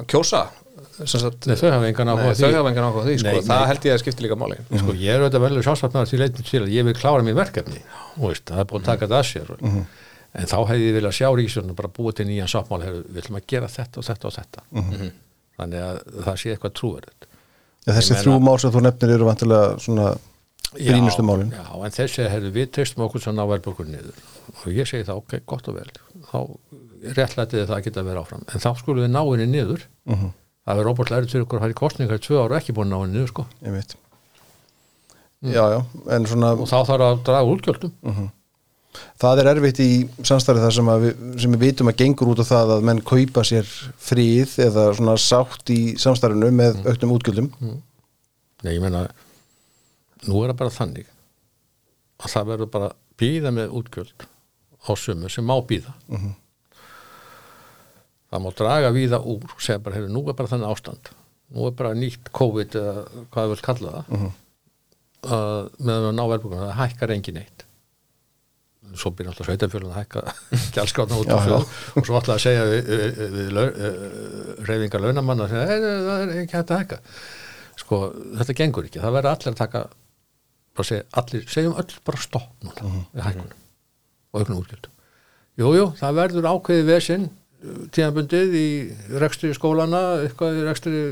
[0.00, 0.42] að kjósa
[0.98, 2.50] sagt, Nei, þau hafa engan áhuga á því.
[2.50, 3.68] áhuga á því, sko, Nei, það nei.
[3.70, 4.56] held ég að skipti líka máli.
[4.70, 7.80] Sko, ég er auðvitað velur sjálfsvartnar til leitin til að ég vil klára mér verkefni.
[8.20, 9.52] Og veist, það er búin að taka þetta að sér
[10.30, 13.46] en þá hefði ég viljað sjá ríkisjónu bara búið til nýjan sáttmál, við ætlum að
[13.50, 14.60] gera þetta og þetta og þetta.
[15.58, 15.96] Þannig að
[16.28, 17.26] það sé eitthvað trúverðið
[17.80, 20.06] Já, þessi Ég meina- þrjú mál sem þú nefnir eru vantilega svona
[20.76, 21.50] brínustu málin?
[21.50, 24.18] Já, en þessi hefur við treystum okkur sem ná verðbólkur niður.
[24.60, 25.90] Og ég segi það, ok, gott og vel.
[26.30, 26.38] Þá
[27.16, 28.44] réttlætið það að geta verið áfram.
[28.54, 29.86] En þá skulum við ná henni niður.
[30.06, 30.30] Mhm.
[30.66, 32.74] Það er óbúrslega erið fyrir okkur að fara í kostningar í tvö ára og ekki
[32.76, 33.46] búin að ná henni sko.
[33.66, 33.96] Ég veit
[35.40, 35.78] Já, já,
[36.12, 37.92] en svona og þá þarf að draga útgjöldum.
[39.22, 39.88] Það er erfitt í
[40.26, 43.44] samstarið þar sem, við, sem við vitum að gengur út á það að menn kaupa
[43.46, 43.70] sér
[44.02, 47.48] fríð eða svona sátt í samstarinu með auknum útgjöldum.
[48.66, 49.06] Nei, ég meina
[50.28, 51.08] nú er það bara þannig
[52.20, 54.26] að það verður bara býða með útgjöld
[54.84, 55.94] á sumu sem má býða
[58.30, 61.10] það má draga víða úr og segja bara, heyrðu, nú er bara þannig ástand.
[61.50, 62.94] Nú er bara nýtt COVID eða
[63.32, 64.30] hvað við vilt kalla það uh
[65.20, 67.64] meðan við ná verðbúkuna, það hækkar engin eitt
[68.96, 70.22] svo byrja alltaf sveitafjölun að hækka
[70.74, 73.64] gjaldskrána út af fjöl og svo alltaf að segja við, við, við lau,
[74.66, 76.98] reyfingar launamanna að segja, "Hey, það er ekki hægt að hækka.
[77.82, 77.98] Sko,
[78.40, 79.82] þetta gengur ekki, það verður allir að taka
[80.80, 83.54] bara segja, allir, segjum öll bara stopp núna við hækkunum
[84.32, 84.96] og auknum útgjöldum.
[85.60, 87.28] Jú, jú, það verður ákveðið vesinn
[87.92, 88.68] tíðanbundið í
[89.20, 91.02] rekstri skólana, eitthvað í rekstri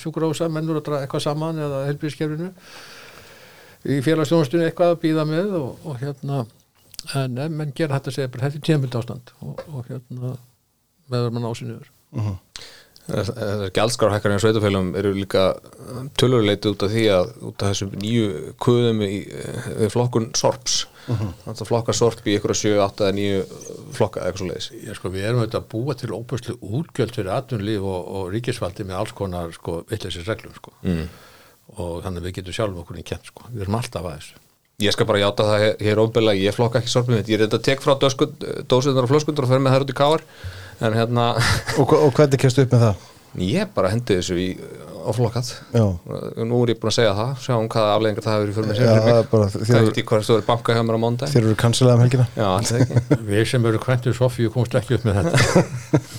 [0.00, 2.48] sjúkurása, mennur að draga eitthvað saman eða helbriðskefrinu
[3.88, 6.42] í félagsstjónastunni eitthvað að býða með og, og hérna
[7.18, 10.34] en menn gera þetta að segja bara þetta er tíðanbundið ástand og, og hérna
[11.12, 11.94] meður mann á sig niður
[13.08, 15.44] Þessar gjaldskrárhækkarinn á sveitafélum eru líka
[16.20, 19.22] töluleiti út af því að út af þessum nýju kuðum í,
[19.78, 24.20] við flokkun sorps þannig að flokka sorp í ykkur að 7, 8 eða 9 flokka
[24.20, 27.32] eða eitthvað svo leiðis Já, sko, við erum auðvitað að búa til óbúslu útgjöld fyrir
[27.36, 30.74] atvinnlíf og, og ríkisvaldi með alls konar sko, vitleysins reglum sko.
[30.84, 31.06] mm.
[31.78, 33.48] og þannig að við getum sjálfum okkur í kent sko.
[33.52, 34.44] við erum alltaf að þessu
[34.78, 37.80] Ég skal bara játa það hér- ofbelega, ég flokka ekki mitt, ég er þetta tek
[37.82, 40.22] frá dósuðunar og flöskundur og fer með þær út í káar
[40.86, 41.24] en hérna,
[41.82, 43.08] og, og hvernig kemstu upp með það?
[43.42, 44.48] ég bara hendi þessu í
[45.12, 45.84] áflokkað Já,
[46.48, 48.88] nú er ég búin að segja það, sjáum hvaða afleðingar það hefur fyrir mig er
[48.88, 52.26] þér- er þeir eru kansilega um helgina.
[52.36, 53.18] Já, alltaf ekki.
[53.32, 55.64] Við sem eru kvæntur Sofíu komst ekki upp með þetta.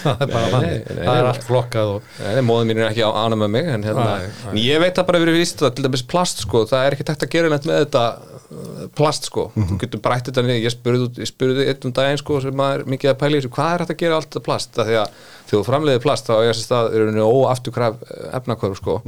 [0.00, 0.70] Það er bara Nei, þannig.
[0.70, 2.12] nei, nei, það er allt flokkað og
[2.48, 4.46] móðin mín er ekki á ána með mig en, hérna, Nei, nei.
[4.54, 7.06] en ég veit það bara verið víst að til dæmis plast sko, það er ekki
[7.10, 10.62] tækt að gera neitt með þetta uh, plast sko, þú getur brætt þetta niður.
[10.64, 13.36] Ég spurði, út- ég spurði einn um daginn sko sem maður er mikið að pæla
[13.36, 15.68] í þessu, hvað er þetta að gera allt þetta plast, það því að þegar þú
[15.68, 18.02] framleiðir plast þá er þessi stað, óafturkræf
[18.38, 18.98] efnakvörf sko,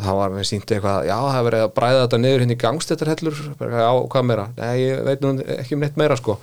[0.00, 2.62] það var mér sínt eitthvað, já það er verið að bræða þetta niður hérna í
[2.64, 4.46] gangstéttarhellur, bara, já hvað meira?
[4.58, 6.38] Nei, ég veit nú ekki um neitt meira sko.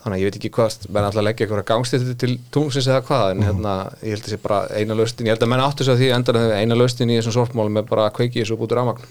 [0.00, 3.34] Þannig að ég veit ekki hvað, menn alltaf leggja eitthvað gangstéttir til tungsins eða hvað
[3.34, 5.92] en hérna, ég held að sé bara eina laustin ég held að menn áttu sig
[5.92, 8.72] að því endan að eina laustin í þessum sorpmálum er bara að kveiki þessu úr
[8.78, 9.04] rafmagn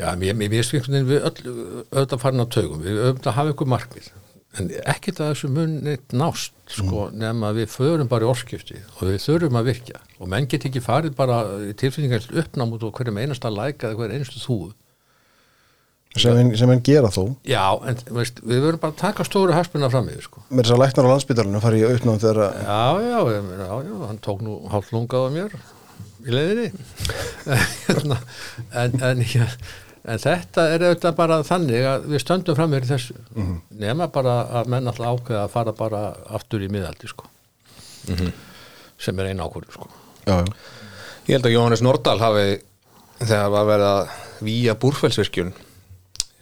[0.00, 1.52] já, mér, mér, mér skilur við öll
[1.92, 4.08] auðvitað farin á taugum, við auðvitað hafa ykkur markmið
[4.56, 8.80] en ekkert að þessu mun neitt nást sko, nema að við förum bara í orskipti
[8.96, 10.00] og við þurfum að virkja.
[10.18, 14.00] Og menn get ekki farið bara í tilfinningar uppnám út og hverjum einasta læka eða
[14.00, 14.72] hver einstu þúu
[16.20, 17.22] sem sem en gera þó.
[17.48, 20.42] Já, en veist, við verðum bara að taka stóru haspina fram í sko.
[20.48, 23.72] með þess að læknar á landsbytarinu fari í auknum þegar að Já, já, ég já,
[23.88, 25.58] já, hann tók nú hálft lungað á mér
[26.26, 26.86] í leiðinni.
[27.86, 28.20] Hérna,
[28.72, 29.50] en, en, ja,
[30.06, 33.16] en þetta er auðvitað bara þannig að við stöndum fram í þessu
[33.82, 36.02] nema bara að menn alltaf ákveða að fara bara
[36.38, 37.28] aftur í miðaldi sko.
[38.98, 39.90] sem er eina ákvörðu sko.
[40.26, 40.54] já, já.
[41.26, 42.46] ég held að Jóhannes Nordal hafi
[43.18, 44.14] þegar var verið að
[44.46, 45.54] víja búrfellsvirkjun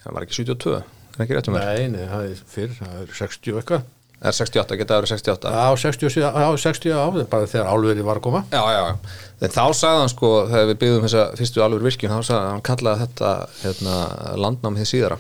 [0.05, 2.97] það var ekki 72 er ekki rétt um mér, Nei, nei, það er fyrr, það
[3.01, 3.85] er 60 eitthvað
[4.25, 8.27] er 68, geta verið 68 Já, 60, já, 60 á, bara þegar álverið var að
[8.27, 9.15] koma Já, já, já.
[9.45, 12.53] En þá sagði hann sko, þegar við byggðum þessa fyrstu alveg virkjun, þá sagði hann,
[12.55, 13.97] hann kallaði þetta hérna,
[14.41, 15.19] landnám hins síðara.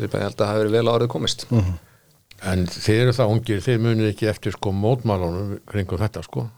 [0.00, 1.46] Ég held að það hafi verið vel árið komist.
[2.44, 6.48] En þeir eru það ungir, þeir munið ekki eftir sko mótmálunum kringum þetta sko,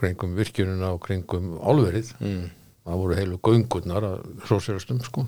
[0.00, 2.10] kringum virkjununa og kringum álverið.
[2.18, 2.48] Mm.
[2.80, 5.26] Það voru heilu göngurnar að sósérastum sko,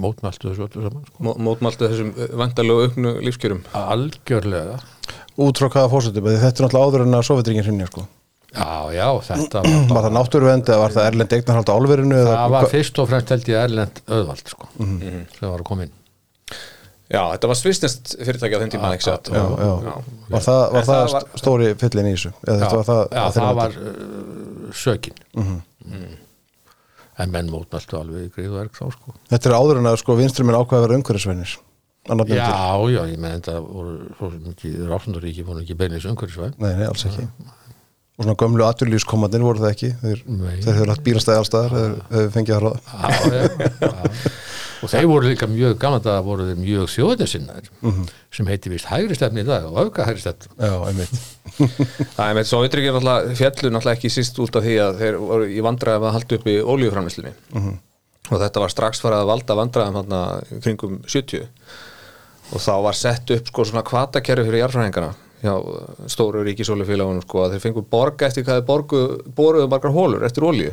[0.00, 1.18] mótmæltu þessu öllu saman sko.
[1.26, 3.60] Mó, mótmæltu þessum vandarlegu auknu lífskjörum.
[3.76, 4.78] Algjörlega.
[5.38, 8.06] út frá hvaða fórsöndum þetta er náttúrulega áður en að sovjetringin hrinja sko.
[8.48, 12.32] Já, já, þetta var, var það náttúruvernd eða var það erlend eignarhald á álverinu eða
[12.32, 15.84] það var hva- fyrst og fremst held ég erlend auðvald sko, sem var að koma
[15.86, 15.94] inn.
[17.08, 19.28] Já, þetta var svisnest fyrirtæki á þeim tíma, ekki satt?
[19.32, 19.92] já, já.
[20.32, 23.04] var það, var það, það var- stóri fyllin í þessu eða Já, þetta var það,
[23.20, 25.22] já, var uh, sökin.
[27.18, 29.14] En menn mótmæltu alveg í greiðverk þá sko.
[29.32, 31.56] þetta er áður en að sko vinstruminn ákveða að vera umhverfisvænir
[32.08, 32.48] Já,
[32.88, 37.26] já, ég menn þetta voru rásundaríki voru ekki beinleis umhverfisvæð nei, nei, alls ekki.
[38.18, 39.90] Og svona gömlu aturlýskomandin voru það ekki?
[40.00, 40.22] Þeir,
[40.64, 43.98] hefur lagt bílastæði allstaðar þeir hefur fengið að ráða.
[44.82, 47.68] og þeir voru líka mjög gaman að voru þeir mjög þjóðinsinnar
[48.34, 51.18] sem heiti vist hægri stefni í dag og auka hægri stefni já, einmitt.
[52.16, 55.48] Það er með Sovjetríkir náttúrulega fjallu náttúrulega ekki síst út af því að þeir voru
[55.50, 57.34] í vandræðum að halda upp í ólíuframlýslinni
[58.28, 60.20] og þetta var strax farið að valda vandræðum þarna
[60.66, 61.48] kringum 70
[62.52, 65.54] og þá var sett upp sko svona kvatakerfi fyrir jarðfræðingana hjá
[66.10, 69.02] stóru ríkisólufélagunum sko að þeir fengu borga eftir hvað þeir borgu,
[69.36, 70.72] boruðu margar hólur eftir ólíu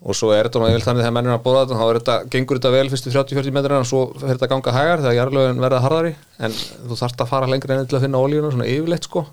[0.00, 2.72] og svo er þetta náttúrulega þannig þegar mennir að bóra þetta þá þetta, gengur þetta
[2.72, 6.12] vel fyrstu 30-40 metrina og svo fer þetta að ganga hægar þegar jarðlögin verða harðari.
[6.40, 9.26] En þú þarft að fara lengri enn til að finna ólíuna svona yfirleitt sko.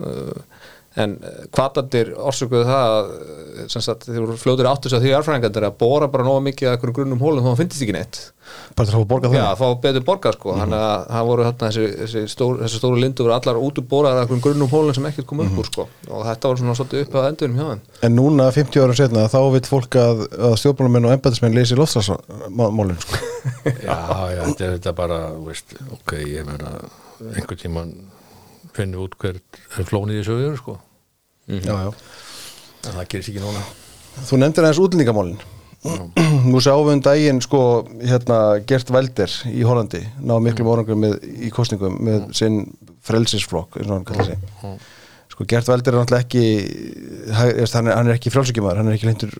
[0.00, 0.40] Uh,
[0.96, 1.16] en
[1.52, 3.10] kvatandir orsökuðu það að
[3.72, 6.74] sem sagt, þeir voru fljóður áttus að því jarðfræðingandir að bóra bara nóga mikið að
[6.76, 8.18] einhverjum grunnum hólum þá finnst ekki neitt.
[8.78, 9.46] Bara að fá borga Já, það.
[9.50, 10.54] að fá betur borgað sko.
[10.60, 13.86] Þannig að það voru þarna þessi, þessi, stór, þessi stóru lindu voru allar út úr
[13.90, 15.86] bóraðar að einhverjum grunnum hólum sem ekkert kom upp úr sko.
[16.12, 17.82] Og þetta var svona svolítið upp á endunum hjá þeim.
[18.08, 23.00] En núna 50 ára setna þá vil fólk að, að stjórnmálamenn og embætismenn leysi loftslagsmálin
[23.02, 23.22] sko.
[23.86, 23.98] Já,
[24.34, 26.72] já, þetta er þetta bara, þú veist, ok, ég meina,
[27.32, 27.92] einhvern tíman
[28.76, 30.74] finnum út hver er flónið í sögur, sko.
[31.46, 31.90] Já, já.
[32.86, 33.62] En það gerist ekki núna.
[34.26, 35.38] þú nefndir aðeins útlendingamálin.
[36.50, 37.60] Nú sáum við um daginn sko
[38.00, 42.62] hérna Gert Velder í Hollandi ná miklum orangum með, í kostningum með sinn
[43.06, 44.38] frelsisflokk eins og hann kallar sig
[45.36, 46.44] sko Gert Velder er náttúrulega ekki
[47.36, 49.32] hann er, hann er ekki frálsökjumar hann er ekki lindur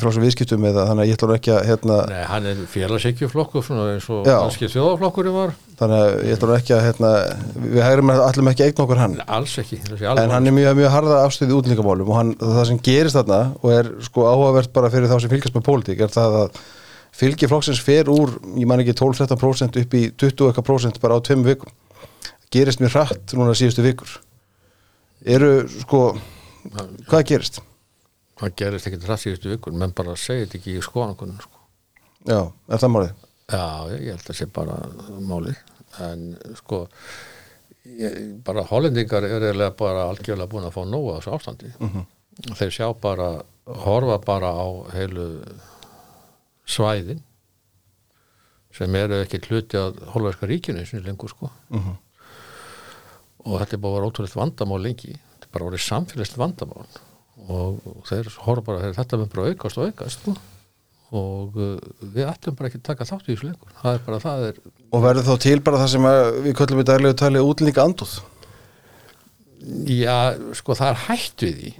[0.00, 3.84] frálsum viðskiptum eða þannig að ég ætla ekki að hérna, Nei, hann er félagsekjuflokkur, svona
[3.92, 4.38] eins og Já.
[4.38, 5.52] kannski þjóðaflokkurinn var.
[5.82, 7.12] þannig að ég ætla ekki að hérna,
[7.66, 9.80] við hægrum allum ekki að eigna okkur hann alls ekki.
[9.90, 13.42] þessi en hann er mjög, mjög harða afstöði útlendingamálum og hann, það sem gerist þarna
[13.60, 16.60] og er sko áhugavert bara fyrir þá sem fylgjast með pólitík er það að
[17.12, 21.20] fylgi flokksins fer úr, ég man ekki 12-13% upp í 20 eitthvað prósent bara á
[21.20, 21.68] tveim vikum
[22.52, 24.16] gerist mjög hratt núna síðustu vikur
[25.24, 26.00] eru sko
[27.08, 27.60] hvað gerist?
[28.40, 31.60] Það gerist ekki rætt síðustu vikur, menn bara segir þetta ekki í skoðankunum, sko.
[32.26, 33.12] Já, er það málið?
[33.52, 34.78] Já, ég, held að sé bara
[35.28, 35.58] málið
[36.06, 36.22] en
[36.56, 36.78] sko
[37.84, 38.14] ég,
[38.46, 41.72] bara hollendingar er eiginlega bara algjörlega búin að fá nóga þessu ástandi
[42.56, 43.26] þeir sjá bara
[43.82, 45.26] horfa bara á heilu
[46.64, 47.20] svæðin
[48.72, 51.50] sem eru ekki hluti að holverska ríkinu sinni lengur sko
[53.42, 55.14] og þetta er bara ótrúlega vandamál lengi.
[55.16, 56.88] Þetta er bara orðið samfélagst vandamál.
[57.52, 60.36] Og þeir horfa bara þeir, þetta mun bara aukast og aukast sko.
[61.12, 61.78] Og uh,
[62.14, 63.72] við ætlum bara ekki að taka þátt í þessu lengur.
[63.82, 64.60] Það er bara, það er
[64.92, 68.14] Og verður þá til bara það sem að við köllum í daglegu tali útlendinga andúð?
[69.86, 71.72] já, sko það er hætt við því.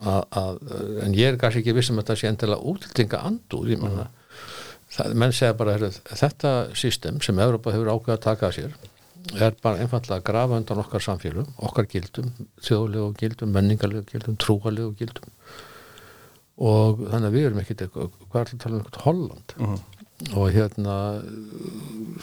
[0.00, 0.60] Að, að,
[1.04, 4.06] en ég er kannski ekki viss um að þetta sé endilega útlendinga andúð ég menna
[4.94, 5.74] það, menn segja bara,
[6.08, 8.78] þetta system sem Evropa hefur ákveða að taka að sér
[9.36, 12.30] er bara einfallega að grafa undan okkar samfélum, okkar gildum
[12.64, 15.34] þjóðlegu gildum, menningarlegu gildum trúalegu gildum.
[16.60, 19.54] Og þannig að við erum ekkit eitthvað, hvað er að tala um eitthvað Holland?
[20.36, 20.96] Og hérna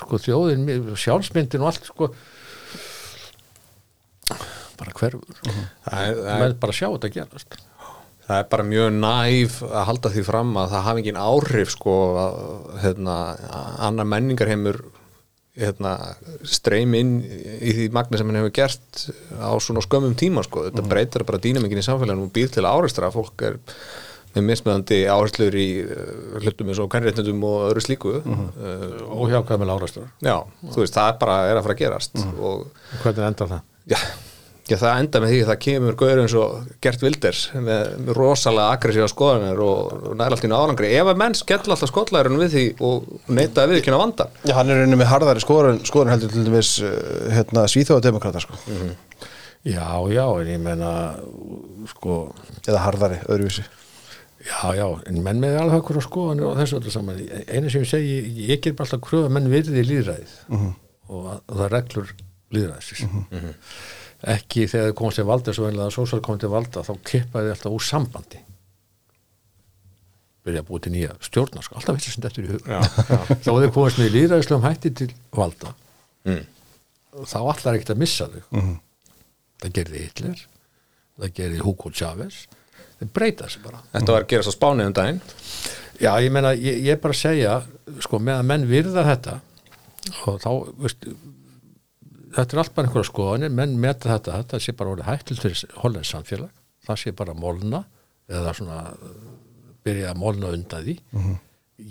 [0.03, 2.11] sko þjóðin, sjálfsmyndin og allt sko
[4.77, 5.39] bara hverfur.
[5.47, 7.57] Er, það, er, menn bara sjá þetta gerast.
[8.27, 11.95] Það er bara mjög næf að halda því fram að það hafi engin áhrif sko
[12.19, 12.39] að
[12.83, 13.15] hérna,
[13.87, 14.81] annar menningarheimur
[15.57, 15.93] hérna,
[16.47, 19.07] streym inn í því magna sem hann hefur gert
[19.41, 20.67] á svona skömmum tíma sko.
[20.67, 23.57] Þetta breytir bara dýnamingin í samfélaginu og býr til áreistra fólk er
[24.35, 28.13] með mismöðandi áherslur í uh, hlutum eins og kannréttundum og öðru slíku.
[28.21, 30.35] Uh, og hjá hvað með lárastur já,
[30.67, 32.67] þú veist, það er bara er að fara að gerast og
[33.01, 33.65] hvernig endar það?
[33.87, 33.99] Já,
[34.67, 38.75] já, það enda með því að það kemur gauður eins og Gert Wilders með, rosalega
[38.75, 40.91] aggressífa skoðanir og, og næra allt í árangri.
[40.99, 44.27] Ef að menn skell alltaf skollæðurinn við því og neita að viðkynna vanda.
[44.43, 46.93] Já, hann er rauninni með harðari skoðun, skoðun heldur til dæmis uh,
[47.33, 48.59] hérna, svíþjóðademokrata sko.
[49.63, 50.93] já, já, en ég menna
[51.93, 52.21] sko,
[52.65, 53.65] eða harðari, öðruvísi.
[54.47, 57.23] Já, já en menn með alveg okkur á skoðanir og þessu öllu saman.
[57.49, 61.39] Einu sem ég segi, ég ger bara alltaf kröfu að menn virði líðræðið og, að,
[61.41, 62.13] og það er reglur
[62.55, 63.01] líðræðis
[64.33, 67.47] ekki þegar þið komast til valda svo venlega að sósal komið til valda þá kippaði
[67.49, 68.39] þið alltaf úr sambandi.
[70.47, 72.69] Byrja að búið til nýja stjórnarsk alltaf veitir sem þetta er í hug.
[73.43, 75.73] Þá þið komast með líðræðislegum hætti til valda
[76.27, 76.41] Mm.
[77.23, 78.41] þá allar ekkert að missa þau.
[79.63, 80.41] Það gerði Hitler
[81.21, 82.39] það gerði Hugo Chávez.
[82.99, 83.79] Þeir breyta þessu bara.
[83.93, 85.21] Þetta var að gerast á spánið um daginn.
[86.03, 87.53] Já, ég meina, ég, ég er bara að segja
[88.03, 89.37] sko, með að menn virða þetta
[90.27, 90.49] og þá,
[90.83, 91.07] veist
[92.37, 95.75] þetta er allt bara einhverja skoðanir menn meta þetta, þetta sé bara orðið hættul fyrir
[95.83, 96.51] hollens samfélag,
[96.87, 97.83] það sé bara molna
[98.29, 98.79] eða svona
[99.87, 100.97] byrja að molna undan því.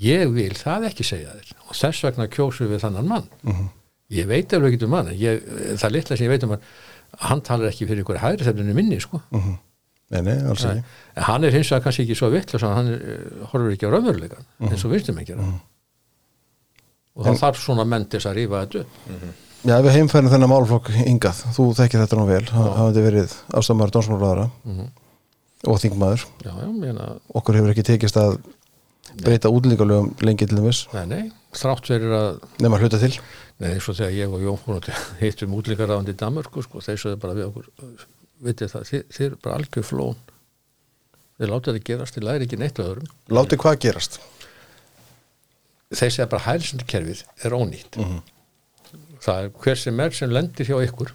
[0.02, 3.28] Ég vil það ekki segja þér og þess vegna kjósum við þannan mann.
[4.10, 5.40] Ég veit alveg ekki um mann ég,
[5.80, 6.66] það litla sem ég veit um hann
[7.26, 9.20] hann talar ekki fyrir einhverja hægri þefninu minni sko.
[10.10, 10.82] Nei, nei, alls ekki.
[11.16, 13.90] En hann er hins vegar kannski ekki svo vitt hann er, eh, horfir ekki á
[13.94, 15.34] raunveruleikan eins og vinstum ekki
[17.16, 20.50] og það þarf svona menn til þess að rífa þetta upp Já, við heimfærum þennan
[20.52, 24.44] málflokk hingað, þú þekkir þetta nú vel, hafandi verið ástæðmaður dómsmálaðara
[25.66, 26.26] og þingmaður.
[26.44, 27.08] já, já, meina,
[27.40, 28.36] Okkur hefur ekki tekist að
[29.24, 31.24] breyta útlíkalögum lengi til þess, nei, nei,
[31.56, 32.28] þrátt verið að
[32.62, 33.12] nema hluta til.
[33.56, 37.00] Nei, eins og þegar ég og Jón fórum til hittum útlíkarafandi í Danmörku sko, þeir
[37.00, 37.68] sögðu bara við okkur
[38.46, 40.18] vitið það, þið, þið eru bara algjör flón
[41.36, 43.08] þið látið þetta gerast, þið læri ekki neitt öðrum.
[43.32, 44.20] Láti hvað gerast?
[45.94, 47.98] þeir segja bara hælsendukerfið er ónýtt
[49.24, 51.12] það er hver sem er sem lendir hjá ykkur.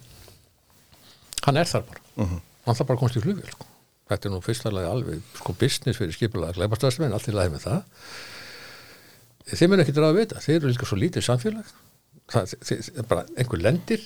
[1.46, 2.02] Hann er þar bara.
[2.22, 3.68] Hann þarf bara að komast í flugvél sko.
[4.12, 7.64] þetta er nú fyrsta lagi alveg sko business fyrir skipulega glæpastöðsmenn, allt í lagi með
[7.64, 8.02] það.
[9.52, 11.70] Þeir mun ekki draga að vita þeir eru líka svo lítið samfélag.
[12.32, 14.04] Það, þeir, bara einhver lendir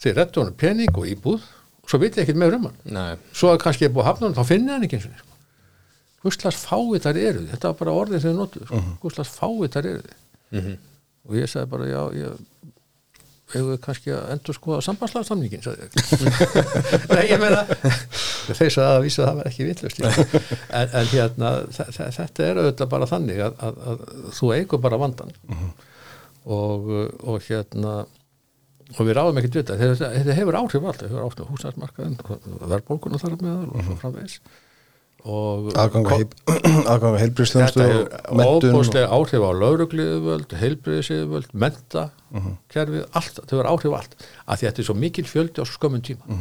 [0.00, 1.40] þeir rettu honum pening og íbúð
[1.80, 2.78] og svo vitið ekkert meður um hann.
[2.94, 5.18] Nei, svo að kannski er búið að hafna hann þá finnir hann ekki eins og
[5.18, 5.26] sko.
[6.20, 8.80] Gustlas fáiðar eru þið þetta var bara orðið þegar notuð sko.
[9.02, 10.16] Gustlas fáiðar eru.
[10.52, 10.70] Þið
[11.30, 12.72] og ég sagði bara já ég
[13.54, 14.80] hefur kannski að endur skoða
[15.84, 15.98] ég.
[17.14, 17.62] Nei, ég meina
[18.58, 20.00] þeir sagði að vísa að það var ekki vitlust
[20.80, 24.06] en, en hérna þe- þe- þetta er auðvitað bara þannig að, að, að
[24.38, 25.34] þú eigur bara vandan
[26.46, 26.90] og,
[27.30, 27.94] og hérna
[28.90, 32.16] og við ráðum ekkert vita þetta, þetta hefur áhrif alltaf, hefur áhrif á húsnæðismarkaðin
[32.72, 34.40] verðbólguna þar með og svo framvegis.
[34.40, 34.69] og
[35.24, 42.06] Aðgang að heilbríðstjónustu þetta og og- óbúslega áhrif á laurugliðuvöld, heilbriðisivöld menta,
[42.72, 45.60] kerfið allt, þetta hefur áhrif á allt, af því að þetta er svo mikil fjöldi
[45.60, 46.40] á svo skömmun tíma.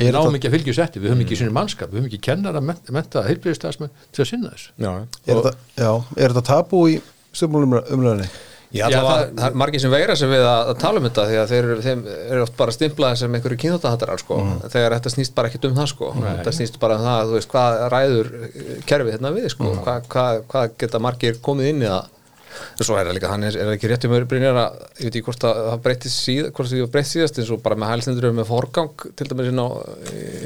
[0.00, 1.90] Er við náum ekki að fylgja setti, við höfum ekki sinni mannskap.
[1.92, 4.70] Við höfum ekki kennara menta, menta heilbriðistæðismenn til að sinna þessu.
[4.80, 4.92] Já,
[5.28, 6.94] Er þetta, já, er þetta tabú í
[7.36, 8.30] stjórnmálumröðinni?
[8.72, 11.24] Já, Já, það, það- er margir sem veira sig við að, að tala um þetta
[11.28, 14.38] því að þeir eru, þeim eru oft bara stimplaði sem einhverju kynþáttahattarar sko,
[14.72, 17.36] þegar þetta snýst bara ekkert um það sko, þetta snýst bara um það að þú
[17.36, 21.84] veist hvað ræður eh, kerfið hérna við sko, hvað hva, hva geta margir komið inn
[21.84, 22.08] í það?
[22.52, 25.14] En svo er það líka, hann er, er ekki rétt um öðrubrynjar að, ég veit
[25.16, 28.34] ekki hvort að það breytist síð, hvort það breytt síðast eins og bara með hælstendur
[28.36, 29.68] með forgang til dæmis inn, á,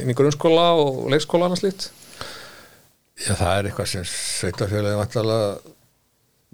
[0.03, 1.89] inn í grunnskóla og leikskóla annars lít
[3.17, 5.49] Já, það er eitthvað sem sveitarfélagi vantalega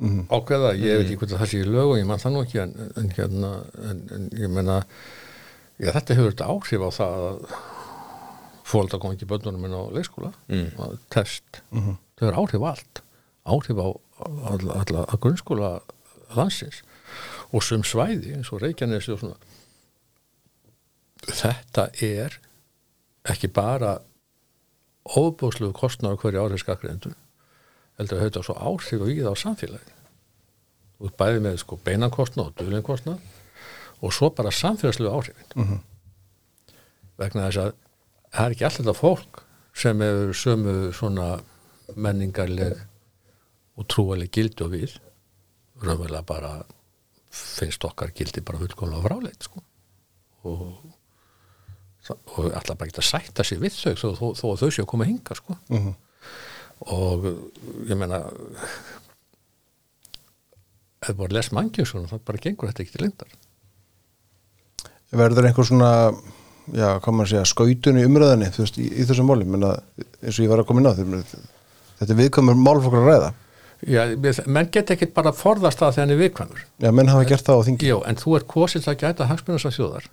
[0.03, 2.63] ákveða, ég veit ekki hvort það sé í lög og ég mann það nú ekki
[2.63, 3.53] en, en hérna,
[3.91, 4.81] en, en ég menna
[5.79, 7.57] já, þetta hefur þetta áhrif á það að
[8.73, 10.33] fólk að koma ekki bönnunum inn á leikskóla.
[10.49, 10.99] Mm.
[11.13, 13.03] test, það hefur áhrif allt.
[13.43, 13.89] Áhrif á
[14.53, 15.73] alla, alla grunnskóla
[16.37, 16.83] landsins.
[17.53, 19.37] Og sum svæði eins og Reykjanesi og svona
[21.29, 22.39] þetta er
[23.31, 23.99] ekki bara
[25.07, 27.15] óbúsluðu kostnar hverju árið skakriðendur
[27.99, 29.95] heldur að þetta svo áhrif og í það á samfélagi
[31.03, 33.25] ert bæði með sko beinankostnað og duðlinkostnað
[34.03, 35.81] og svo bara samfélagslegu áhrifin.
[37.19, 37.73] Vegna þess að
[38.33, 39.43] það er ekki alltaf þetta fólk
[39.83, 41.27] sem hefur sömu svona
[41.97, 42.79] menningarleg
[43.79, 44.95] og trúaleg gildi og við.
[45.83, 46.53] Raunverulega bara
[47.33, 49.63] finnst okkar gildi bara fullkomlega fráleit sko.
[50.49, 50.79] Og
[52.11, 54.89] og alltaf bara geta sætta sig við þau þó, þó, þó að þau séu að
[54.91, 55.55] koma að hinga sko.
[56.91, 57.27] Og
[57.89, 58.25] ég meina
[61.03, 63.33] ef bara les svona þá bara gengur þetta ekki til lindar
[65.13, 65.89] Verður einhver svona,
[66.73, 69.75] já, hvað maður segja, skautun í umröðinni, þú veist, í, í þessum máli, menna,
[70.23, 71.05] eins og ég var að koma inn á því,
[71.99, 73.29] þetta er viðkvæmur málflokkur að ræða.
[73.93, 74.01] Já,
[74.49, 76.65] menn get ekki bara forðast það þegar hann er viðkvæmur.
[76.81, 77.91] Já, menn hafa gert það á þingi.
[77.93, 80.09] Já, en þú ert kosið að gæta hagsmunars af þjóðar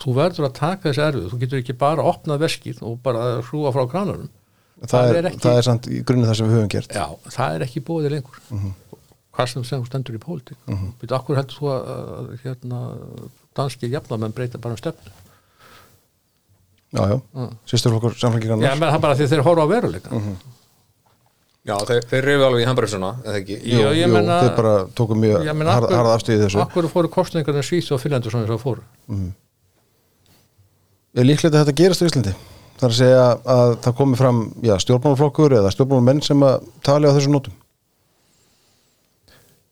[0.00, 3.72] þú verður að taka þessi erfið þú getur ekki bara opnað veskið og bara hrúa
[3.74, 4.30] frá kranunum
[4.88, 6.94] Það, er, ekki, það er samt í grunni það sem við höfum gert.
[6.96, 8.38] Já, það er ekki bóðið lengur.
[9.30, 10.56] Hvað sem sem þú stendur í pólitík.
[10.66, 10.92] Mm -hmm.
[11.00, 12.78] Býtu, akkur heldur þú að, að hérna,
[13.56, 15.12] danski jafnamenn breyta bara um stefnu?
[16.90, 17.20] Já, já,
[17.70, 18.80] sýsturflokkur samfélgir Já, annars.
[18.80, 20.10] menn það bara því þeir horfa á veruleika
[21.60, 23.56] Já, þeir, þeir reyfi alveg í hamburgsuna, eða ekki?
[23.62, 26.60] Jú, Já, ég jú, meina- þeir bara tóku mjög harð, harða afstöðu í þessu.
[26.64, 28.82] Akkur fóru kostningarnir Svís og Finnlandur svona þess að fóru?
[31.14, 32.34] Er líklegt að þetta gerast á Íslandi?
[32.80, 37.10] Það er að segja að það komi fram já, stjórnmálaflokkur eða stjórnmálamenn sem að tali
[37.10, 37.56] á þessum nótum.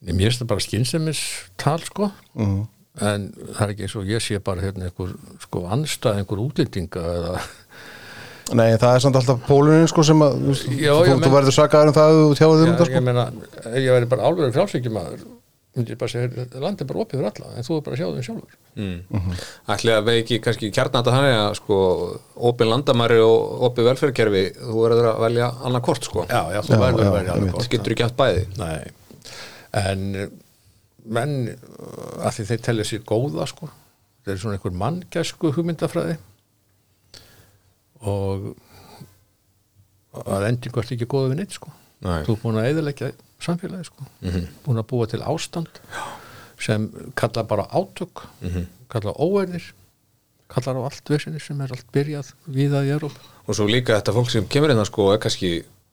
[0.04, 1.22] Nei, Mér finnst það bara skynnsemis
[1.58, 2.58] tal sko Mhm.
[3.00, 7.02] en það er ekki eins og ég sé bara hérna einhver sko anstað einhver útlendinga
[7.16, 7.40] eða
[8.54, 10.38] Nei, það er samt alltaf pólunin sko sem að
[10.78, 12.94] Já, þú, já, þú verður sakaður um það að þú tjáðið um Já, þetta sko.
[12.94, 13.24] ég meina,
[13.76, 15.37] ég væri bara álverður frjálsvíkjumaður myndi
[15.86, 18.26] ég bara segja, land bara opið fyrir alla en þú er bara að sjá þeim
[18.26, 18.56] sjálfur.
[19.74, 21.78] Ætli að veiki kannski kjarnata þannig að sko
[22.50, 26.26] opin landamæri og opin velferðkerfi þú verður að velja annað kort sko.
[26.30, 27.56] Já, já, þú verður að alveg einmitt.
[27.56, 28.44] það getur ekki haft bæði?
[28.58, 28.78] Nei,
[29.82, 30.30] en eh,
[31.18, 33.70] menn uh, að því þeir telja sér góða sko.
[34.24, 36.18] Þeir eru svona einhver manngæsku hugmyndafræði.
[38.08, 38.50] Og
[40.26, 41.72] að endingu ert ekki góða við neitt sko.
[42.04, 42.22] Nei.
[42.26, 43.08] þú er búin að eðilegja
[43.44, 44.06] samfélagi sko.
[44.66, 45.68] Búin að búa til ástand
[46.58, 48.24] sem kalla bara átök
[48.90, 49.72] kalla óerðir
[50.48, 54.14] kallar á allt vesinni sem er allt byrjað víða í Európa og svo líka þetta
[54.16, 55.50] fólk sem kemur hérna sko er kannski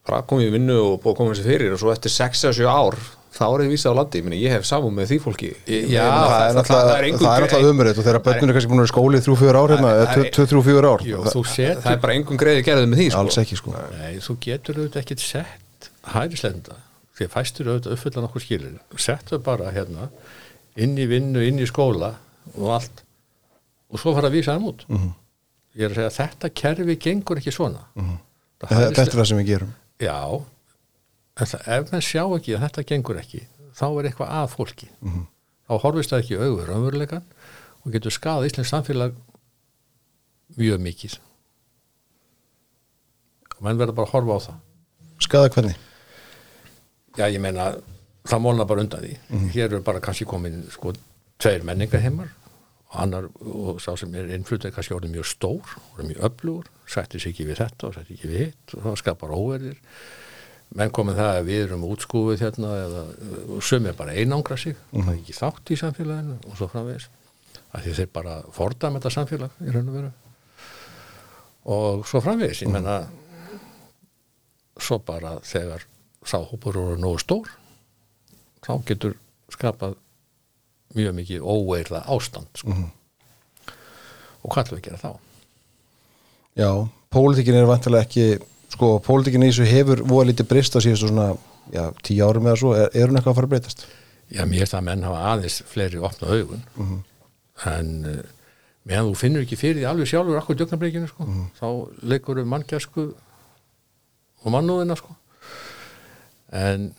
[0.07, 2.97] bara komið í vinnu og búið að koma sér fyrir og svo eftir 6-7 ár
[3.35, 5.49] þá er þið vísað á landi, ég, ég hef samum með því fólki.
[5.91, 8.93] Já, það er er náttúrulega umröð og þegar börnun er kannski búin að vera í
[8.93, 11.03] skóli 3-4 ár hérna, Það er- 2-3-4 ár.
[11.03, 13.19] Það- þú það setur er bara engum greiði gerðið með því sko.
[13.25, 13.73] alls ekki sko.
[13.99, 16.77] Nei, þú getur auðvitað ekkert sett hærislenda
[17.15, 20.09] því að fæstur auðvitað uppfylla nokkur skilir settu bara hérna
[20.75, 22.13] inn í vinnu, inn í skóla
[22.55, 23.03] og allt.
[23.91, 24.85] Og svo fara að vísa þeim út.
[24.89, 25.13] Mhm.
[25.75, 27.85] ég er að segja að þetta kerfi gengur ekki svona.
[27.95, 28.17] Mm
[28.55, 29.71] Þetta þetta er það sem við gerum.
[29.99, 30.19] Já.
[31.43, 33.41] Ef menn sjá ekki að þetta gengur ekki
[33.75, 34.87] þá er eitthvað að fólki.
[35.01, 35.25] Mhm.
[35.67, 37.23] þá horfist það ekki í augur raunveruleikan
[37.85, 39.15] og getur skadað Íslands samfélag
[40.57, 41.17] mjög mikið.
[43.55, 44.57] Og menn verður bara að horfa á það.
[45.25, 45.75] Skada hvernig?
[47.15, 47.69] Já, ég meina,
[48.27, 49.13] það móna bara undan því.
[49.53, 50.93] Hér eru bara kannski komin sko
[51.41, 52.29] tveir menningaheimar
[52.91, 57.19] og annar, og sá sem er innflutur kannski orðið mjög stór, orðið mjög öflugur sætti
[57.19, 59.79] sig ekki við þetta og sætti ekki við hitt og það skapar óverðir
[60.75, 63.01] menn komið það að við erum útskúfið hérna eða
[63.63, 67.09] sumir bara einangra sig og það er ekki þátt í samfélaginu og svo framvegis.
[67.75, 70.11] Að því þeir bara fordæma þetta samfélag í raun og veru.
[71.75, 72.97] Og svo framvegis, ég menna
[74.81, 75.85] svo bara þegar
[76.25, 77.49] sáhópur eru nógu stór
[78.65, 79.15] þá getur
[79.53, 79.95] skapað
[80.95, 82.75] mjög mikið óeirða ástand sko.
[84.41, 85.11] og hvað ætlum við að gera þá?
[86.55, 86.69] Já,
[87.11, 88.39] pólitíkin er vantilega ekki
[88.73, 91.33] sko, pólitíkin í þessu hefur voða lítið breyst á síðustu svona,
[91.73, 93.85] já, tíu árum eða svo er, er hún eitthvað að fara að breytast?
[94.33, 96.63] Já, mér er það að menn hafa aðeins fleiri opna augun
[97.65, 98.23] en uh,
[98.87, 101.27] meðan þú finnur ekki fyrir því alveg sjálfur akkur djögnarbreykinu sko,
[101.59, 101.67] þá
[102.13, 103.05] leikur um manngjarsku
[104.45, 105.13] og mannúðina sko
[106.51, 106.89] en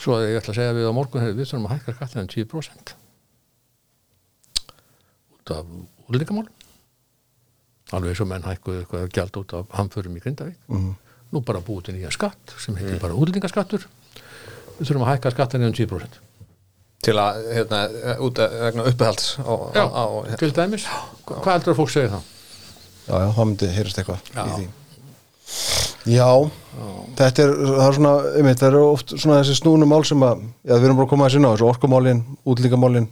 [0.00, 2.94] svo ég ætla að segja við á morgun við þurfum að hækka skattina um 10%
[5.36, 5.70] út af
[6.08, 6.56] úrlingamálum
[7.90, 10.58] alveg eins og menn hækkuðu eitthvað gjald út af hamförum í Grindavík.
[11.30, 13.86] Nú bara búið til nýja skatt sem heitir bara úrlingaskattur
[14.78, 16.20] við þurfum að hækka skattina um 10%
[17.00, 17.78] til að hérna,
[18.20, 20.84] út að vegna uppehalds á, Já, á, á, til dæmis.
[21.24, 22.26] Hvað heldur að fólk segja það?
[23.06, 24.66] Já, já, það myndi heyrast eitthvað í því
[26.08, 26.28] Já,
[27.18, 27.50] þetta er,
[27.84, 31.00] er svona, einmitt, það eru oft svona þessi snúnu mál sem að, já, við erum
[31.00, 33.08] bara að koma að sinna á þessu orkumálin, útlíkamálin,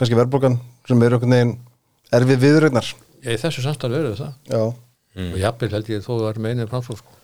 [0.00, 0.56] kannski verðbólgan
[0.88, 1.52] sem eru einhvern veginn
[2.18, 2.88] erfið viðrögnar.
[3.24, 4.64] Ég, þessu samstarf verður það Já,
[5.30, 7.20] og jafnvel held ég þó að það er meinið framsók sko.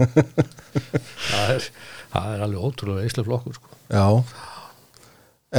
[1.30, 1.66] það, er,
[2.14, 3.76] það er alveg ótrúlega eislega flokkur sko.
[3.92, 4.06] já.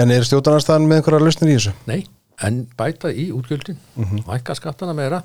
[0.01, 1.73] En er stjórnarnarstaðan með einhverja lausnir í þessu?
[1.89, 1.99] Nei,
[2.47, 5.21] en bæta í útgjöldin og hækka skattana meira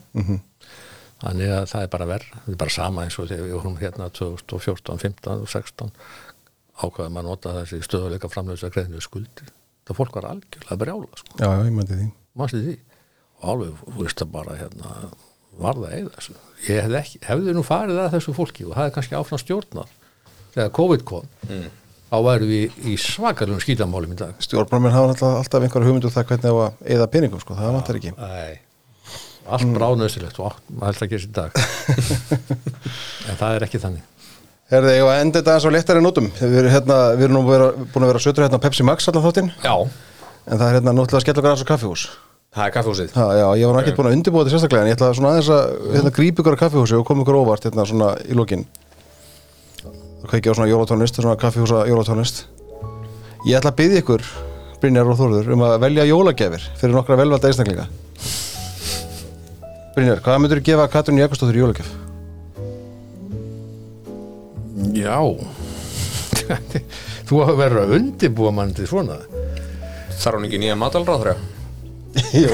[1.23, 3.77] þannig að það er bara verð það er bara sama eins og þegar við vorum
[3.81, 5.93] hérna 2014, 15 og 16
[6.77, 9.53] ákvaðum að nota þessi stöðuleika framlöðs að greiðinu skuldir.
[9.87, 11.39] Það fólk var algjörlega brjála sko.
[11.41, 12.09] Já, já, ég myndi því.
[12.67, 12.75] því?
[13.37, 14.93] Og alveg, þú veist það bara hérna,
[15.57, 16.27] varða eða
[16.67, 19.91] ég hefði, ekki, hefði nú farið að þessu fólki og það er kannski áfram stjórnar
[20.55, 21.29] þegar COVID kom
[22.07, 24.37] þá væru við í svakalum skítamálum í dag.
[24.45, 27.99] Stjórnarmenn hafa alltaf, alltaf einhverja hugmyndu það hvernig á að eða peningum, sko, það vantar
[28.01, 28.13] ekki.
[28.17, 28.66] Æ,
[29.51, 31.51] allt bráðnöðsilegt og allt- að gera sér dag.
[33.31, 34.05] En það er ekki þannig.
[34.71, 36.29] Herði, ég var enda þetta eins á léttari nótum.
[36.41, 39.25] Við erum, hérna, við erum nú vera, búin að vera sötur hérna Pepsi Max allan
[39.25, 39.75] þáttinn, já,
[40.47, 42.05] en það er hérna náttúrulega að skella okkar aðeins á kaffihús.
[42.57, 44.91] það er kaffehúsið Ha, já, ég var nú ekkert búin að undirbúa þetta sérstaklega en
[44.91, 47.87] ég ætla svona aðeins að hérna, grípa ykkur á kaffihúsi og koma ykkur óvart hérna
[47.87, 48.65] svona í lokin.
[50.23, 52.43] Og kveikja á svona jólatónlist svona kaffihúsa jólatónlist.
[53.47, 54.27] Ég ætla að byggja ykkur
[54.83, 57.87] Brynjar og Þórður um að velja jólagjafir fyrir nokkra velvalda einstaklinga
[59.97, 61.93] Brynjar, hvað myndur þú gefa Katrín Jakobsdóttur í jólagjaf?
[64.93, 65.17] Já.
[67.27, 69.17] Þú hafa verið að undirbúa mann til svona.
[70.21, 71.31] Þarf hún ekki nýja matalráð
[72.37, 72.49] Jú,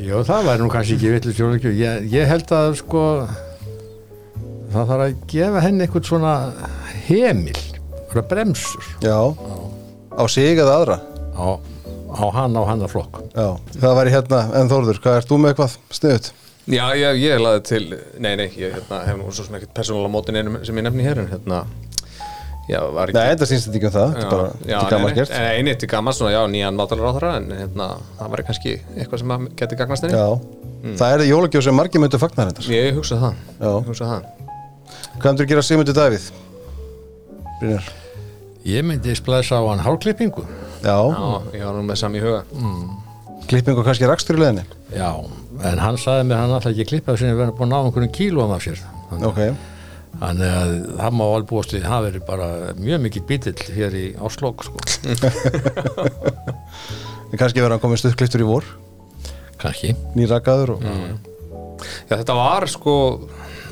[0.00, 3.04] Já, það væri nú kannski ekki vitlu sjónleikju ég, ég held að sko
[4.72, 6.34] það þarf að gefa henni eitthvað svona
[7.08, 8.90] hemil eitthvað bremsur.
[9.04, 9.18] Já.
[10.16, 10.98] Á sig eða aðra?
[11.36, 11.60] Á,
[12.10, 13.48] á hann á hann að flokk Já,
[13.80, 16.30] það væri hérna, en Þórður, hvað ert þú með eitthvað sniðut?
[16.70, 17.84] já, ég, ég laði til
[18.20, 21.06] nei, nei, ég hérna, hef nú svo sem ekkert persónulega mótin einum sem ég nefni
[21.06, 21.62] hér en hérna
[22.70, 24.82] já, var ekki Nei, þetta sínst þetta ekki um það, þetta er bara já, þetta
[24.84, 27.88] er gaman gert nei, nei, eini til gaman svona, já, nýjan mátalarráðara en hérna,
[28.18, 30.28] það var kannski eitthvað sem geti gagnast henni Já,
[31.00, 33.70] það er jólagjöf sem margir myndu fagnar þetta ég hugsa það, Já.
[33.72, 34.28] ég hugsa það.
[35.20, 36.30] Hvað myndir gera Sigmundur Davíð?
[37.60, 37.90] Brynjar
[38.68, 40.44] Ég myndi splæsa á hann hárklippingu
[40.80, 41.28] Já, Já,
[41.58, 42.42] ég var nú með sami í huga.
[43.50, 44.62] Klipping og kannski rakstur í leðinni
[44.94, 45.10] Já,
[45.66, 48.52] en hann sagði mér hann alltaf ekki klippa sinni verið búin að ná einhvern kílóum
[48.54, 48.78] af sér.
[49.10, 49.40] Þannig Ok,
[50.20, 54.04] þannig að það má alveg búast við það verið bara mjög mikill bítill hér í
[54.28, 54.78] Áslokk sko.
[57.30, 58.66] En kannski verður hann komið stuðkliftur í vor?
[59.60, 59.92] Kannski.
[60.18, 60.86] Nýrakaður og
[62.10, 62.94] Já, þetta var sko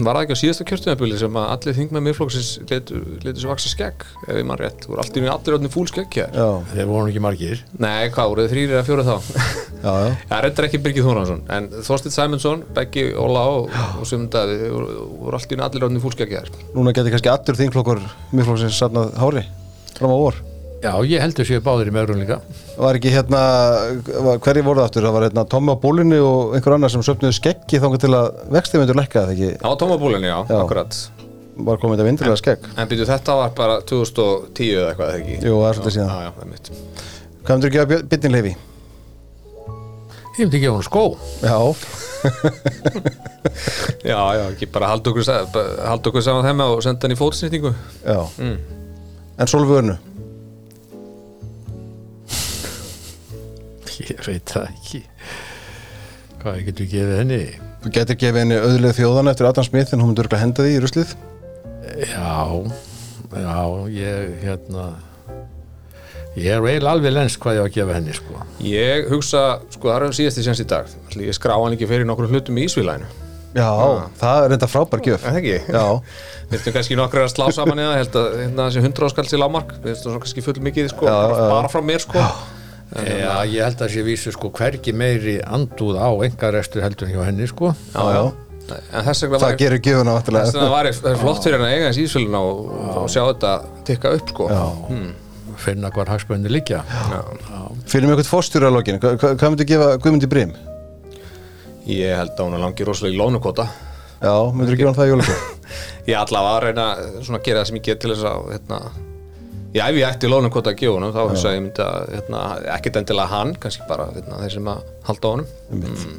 [0.06, 3.72] var það ekki á síðasta kjörtunabili sem að allir þingmenn miðflokksins letu, letu sér vaksa
[3.72, 6.34] skegg ef ég mann rétt, voru allir allir öllum fúl skegg hér?
[6.34, 7.62] Já, þeir voru ekki margir.
[7.78, 9.16] Nei, hvað, voruð þið þrýri eða fjóra þá?
[9.86, 10.12] já, já.
[10.32, 15.40] Það reyndar ekki Birgir Þóransson en Þorsteinn Sæmundsson, Beggi Óla og, og Sumdaði voru, voru
[15.40, 16.52] allir allir öllum fúl skegg hér.
[16.76, 19.46] Núna getur kannski allur þingflokkur Miðflokksins safnað hári
[19.98, 20.38] Fram á vor
[20.82, 22.40] já, ég heldur séu báðir í megrun líka
[22.78, 23.40] Var ekki hérna
[24.44, 25.06] Hverju voru það aftur?
[25.08, 28.28] Það var hérna Tommi á bólunni og einhver annar sem söfnuðu skeggi þangað til að
[28.54, 30.58] vexti myndur lekka það ekki Það var tómabúlinni, já, Já.
[30.62, 31.00] akkurat
[31.68, 35.36] Var komið þetta vindilega skegg En byrju, þetta var bara 2010 eða eitthvað, eða ekki?
[35.42, 36.08] Jú, það er svolítið síðan.
[36.08, 36.72] Já, já, það er mitt
[37.42, 38.54] Hvað myndur ekki að byttin leifi?
[40.38, 41.02] ég myndi gefa hún skó
[41.42, 41.58] Já,
[44.06, 47.72] Já, já, ekki bara halda okkur, saman þeim og senda hann í fótsnýtingu
[48.06, 48.58] já Mm.
[49.38, 49.94] En Solvörnu
[54.14, 55.02] ég veit það ekki.
[56.42, 57.40] Hvað getur við gefið henni?
[57.82, 60.76] Þú getur gefið henni auðlega þjóðana eftir Adam Smith en hún myndur örugglega henda því
[60.76, 61.12] í ruslið.
[61.98, 62.38] Já,
[63.32, 63.60] já,
[63.94, 64.88] ég hérna
[66.38, 68.42] ég er eiginlega alveg lens hvað ég á að gefa henni sko.
[68.62, 70.92] Ég hugsa, sko, það er hann síðasti sens í dag.
[71.18, 73.08] Ég skrá hann ekki fyrir nokkur hlutum í Ísvílæðinu
[73.56, 73.64] Já,
[74.20, 75.22] það er reynda frábær gjöf.
[75.24, 75.54] Er það ekki?
[75.72, 75.84] Já,
[76.50, 77.96] Við ætlum kannski nokkur að slá saman eða?
[78.02, 81.08] Held að hérna þessi 100 áskall til lámark Við ætlum svona kannski full mikið, sko,
[81.08, 81.48] Já, bara, já.
[81.54, 82.20] bara frá mér, sko.
[82.20, 82.57] Já,
[83.52, 87.74] ég held að sé vísu sko hvergi meiri andúð á engarestur heldur hjá henni sko.
[87.94, 88.22] Já, já.
[88.68, 89.80] En þess vegna það var gerir
[90.72, 92.58] var ég- það er flott fyrir hann að eiga þessi Ísvílæðinu og,
[93.02, 93.52] og sjá þetta
[93.88, 94.48] tikka upp, sko.
[94.52, 94.64] Já.
[95.58, 96.82] finna hvar hagspöndi liggja.
[97.88, 100.52] Fyrir mig eitthvað fórstjóra að lokinu Hvað hvað myndir gefa Guðmundi Brim?
[101.88, 103.64] Ég held að hún er langi rosalega í lónukota
[104.20, 105.42] Já, myndir gefa hann það í jólugjöf?
[106.08, 106.86] Ég allavega að reyna
[107.24, 108.78] svona að gera það sem ég get til þess að hérna,
[109.74, 112.98] Já, ef ég ætti lónukota að gefa honum þá hugsa ég myndi að hérna, ekkert
[113.02, 115.50] endilega hann, kannski bara hérna, þeir sem að halda honum.
[115.72, 116.14] Mm.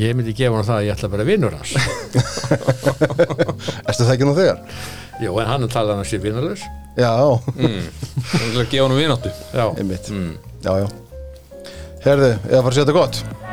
[0.00, 1.76] ég myndi gefa hann það að ég ætla bara að vinnur hans.
[3.86, 4.64] Erstu það ekki nú þegar?
[5.22, 6.66] Jó, en hann talaði hann að sé vinnarlaus
[6.98, 7.12] Já,
[7.54, 7.78] mm.
[8.32, 9.30] Þannig að gefa honum vináttu.
[9.54, 10.10] Já, einmitt.
[10.10, 10.34] Mm.
[10.66, 10.90] Já, já.
[12.02, 13.49] Herðu, ég að fara að segja þetta gott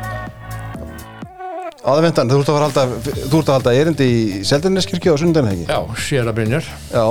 [1.88, 2.84] Aðvendan, þú ert að halda
[3.30, 5.66] Þú ert að halda erindi í Seldineskirkju á sundaginn ekki?
[5.70, 5.78] já,
[6.08, 7.04] sér að Brynjar Já,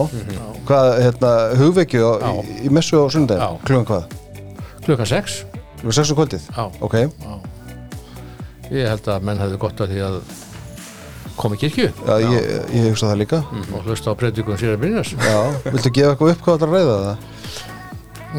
[0.67, 2.31] hvað, hérna, hugvekju á, Já.
[2.43, 3.43] í, í messu á sundaginn?
[3.43, 3.67] Já.
[3.67, 4.17] Klugan hvað?
[4.87, 5.37] klukkan 6
[5.81, 6.49] Klugan 6 um kvöldið?
[6.57, 6.65] Já.
[6.81, 6.97] Ok,
[8.67, 10.15] Ég held að menn hefði gott að því að
[11.37, 13.39] koma í kirkju já, ég, ég hugsa það líka
[13.77, 15.37] og hlusta á predikun sér að Brynjars Já,
[15.69, 17.29] viltu gefa eitthvað upp hvað það að ræða það?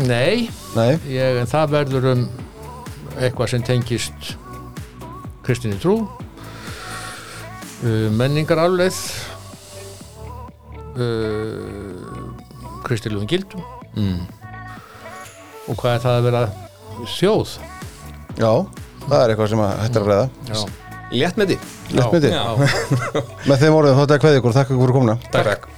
[0.09, 2.25] Nei, Nei, ég, en það verður um
[3.19, 4.35] eitthvað sem tengist
[5.47, 5.95] kristinni trú
[7.85, 8.99] uh, menningarafleið
[10.99, 12.33] uh,
[12.87, 13.65] kristilugum gildum.
[13.99, 14.27] Mm.
[15.69, 16.43] Og hvað er það að vera
[17.19, 17.57] þjóð?
[18.39, 18.53] Já,
[19.07, 20.61] það er eitthvað sem að hættir að Já,
[21.09, 21.59] Létt með því
[21.97, 22.33] Létt með því
[23.49, 25.19] Með þeim orðum þá þetta er kveðið ykkur, þakka ykkur fyrir komuna.
[25.33, 25.78] Takk, takk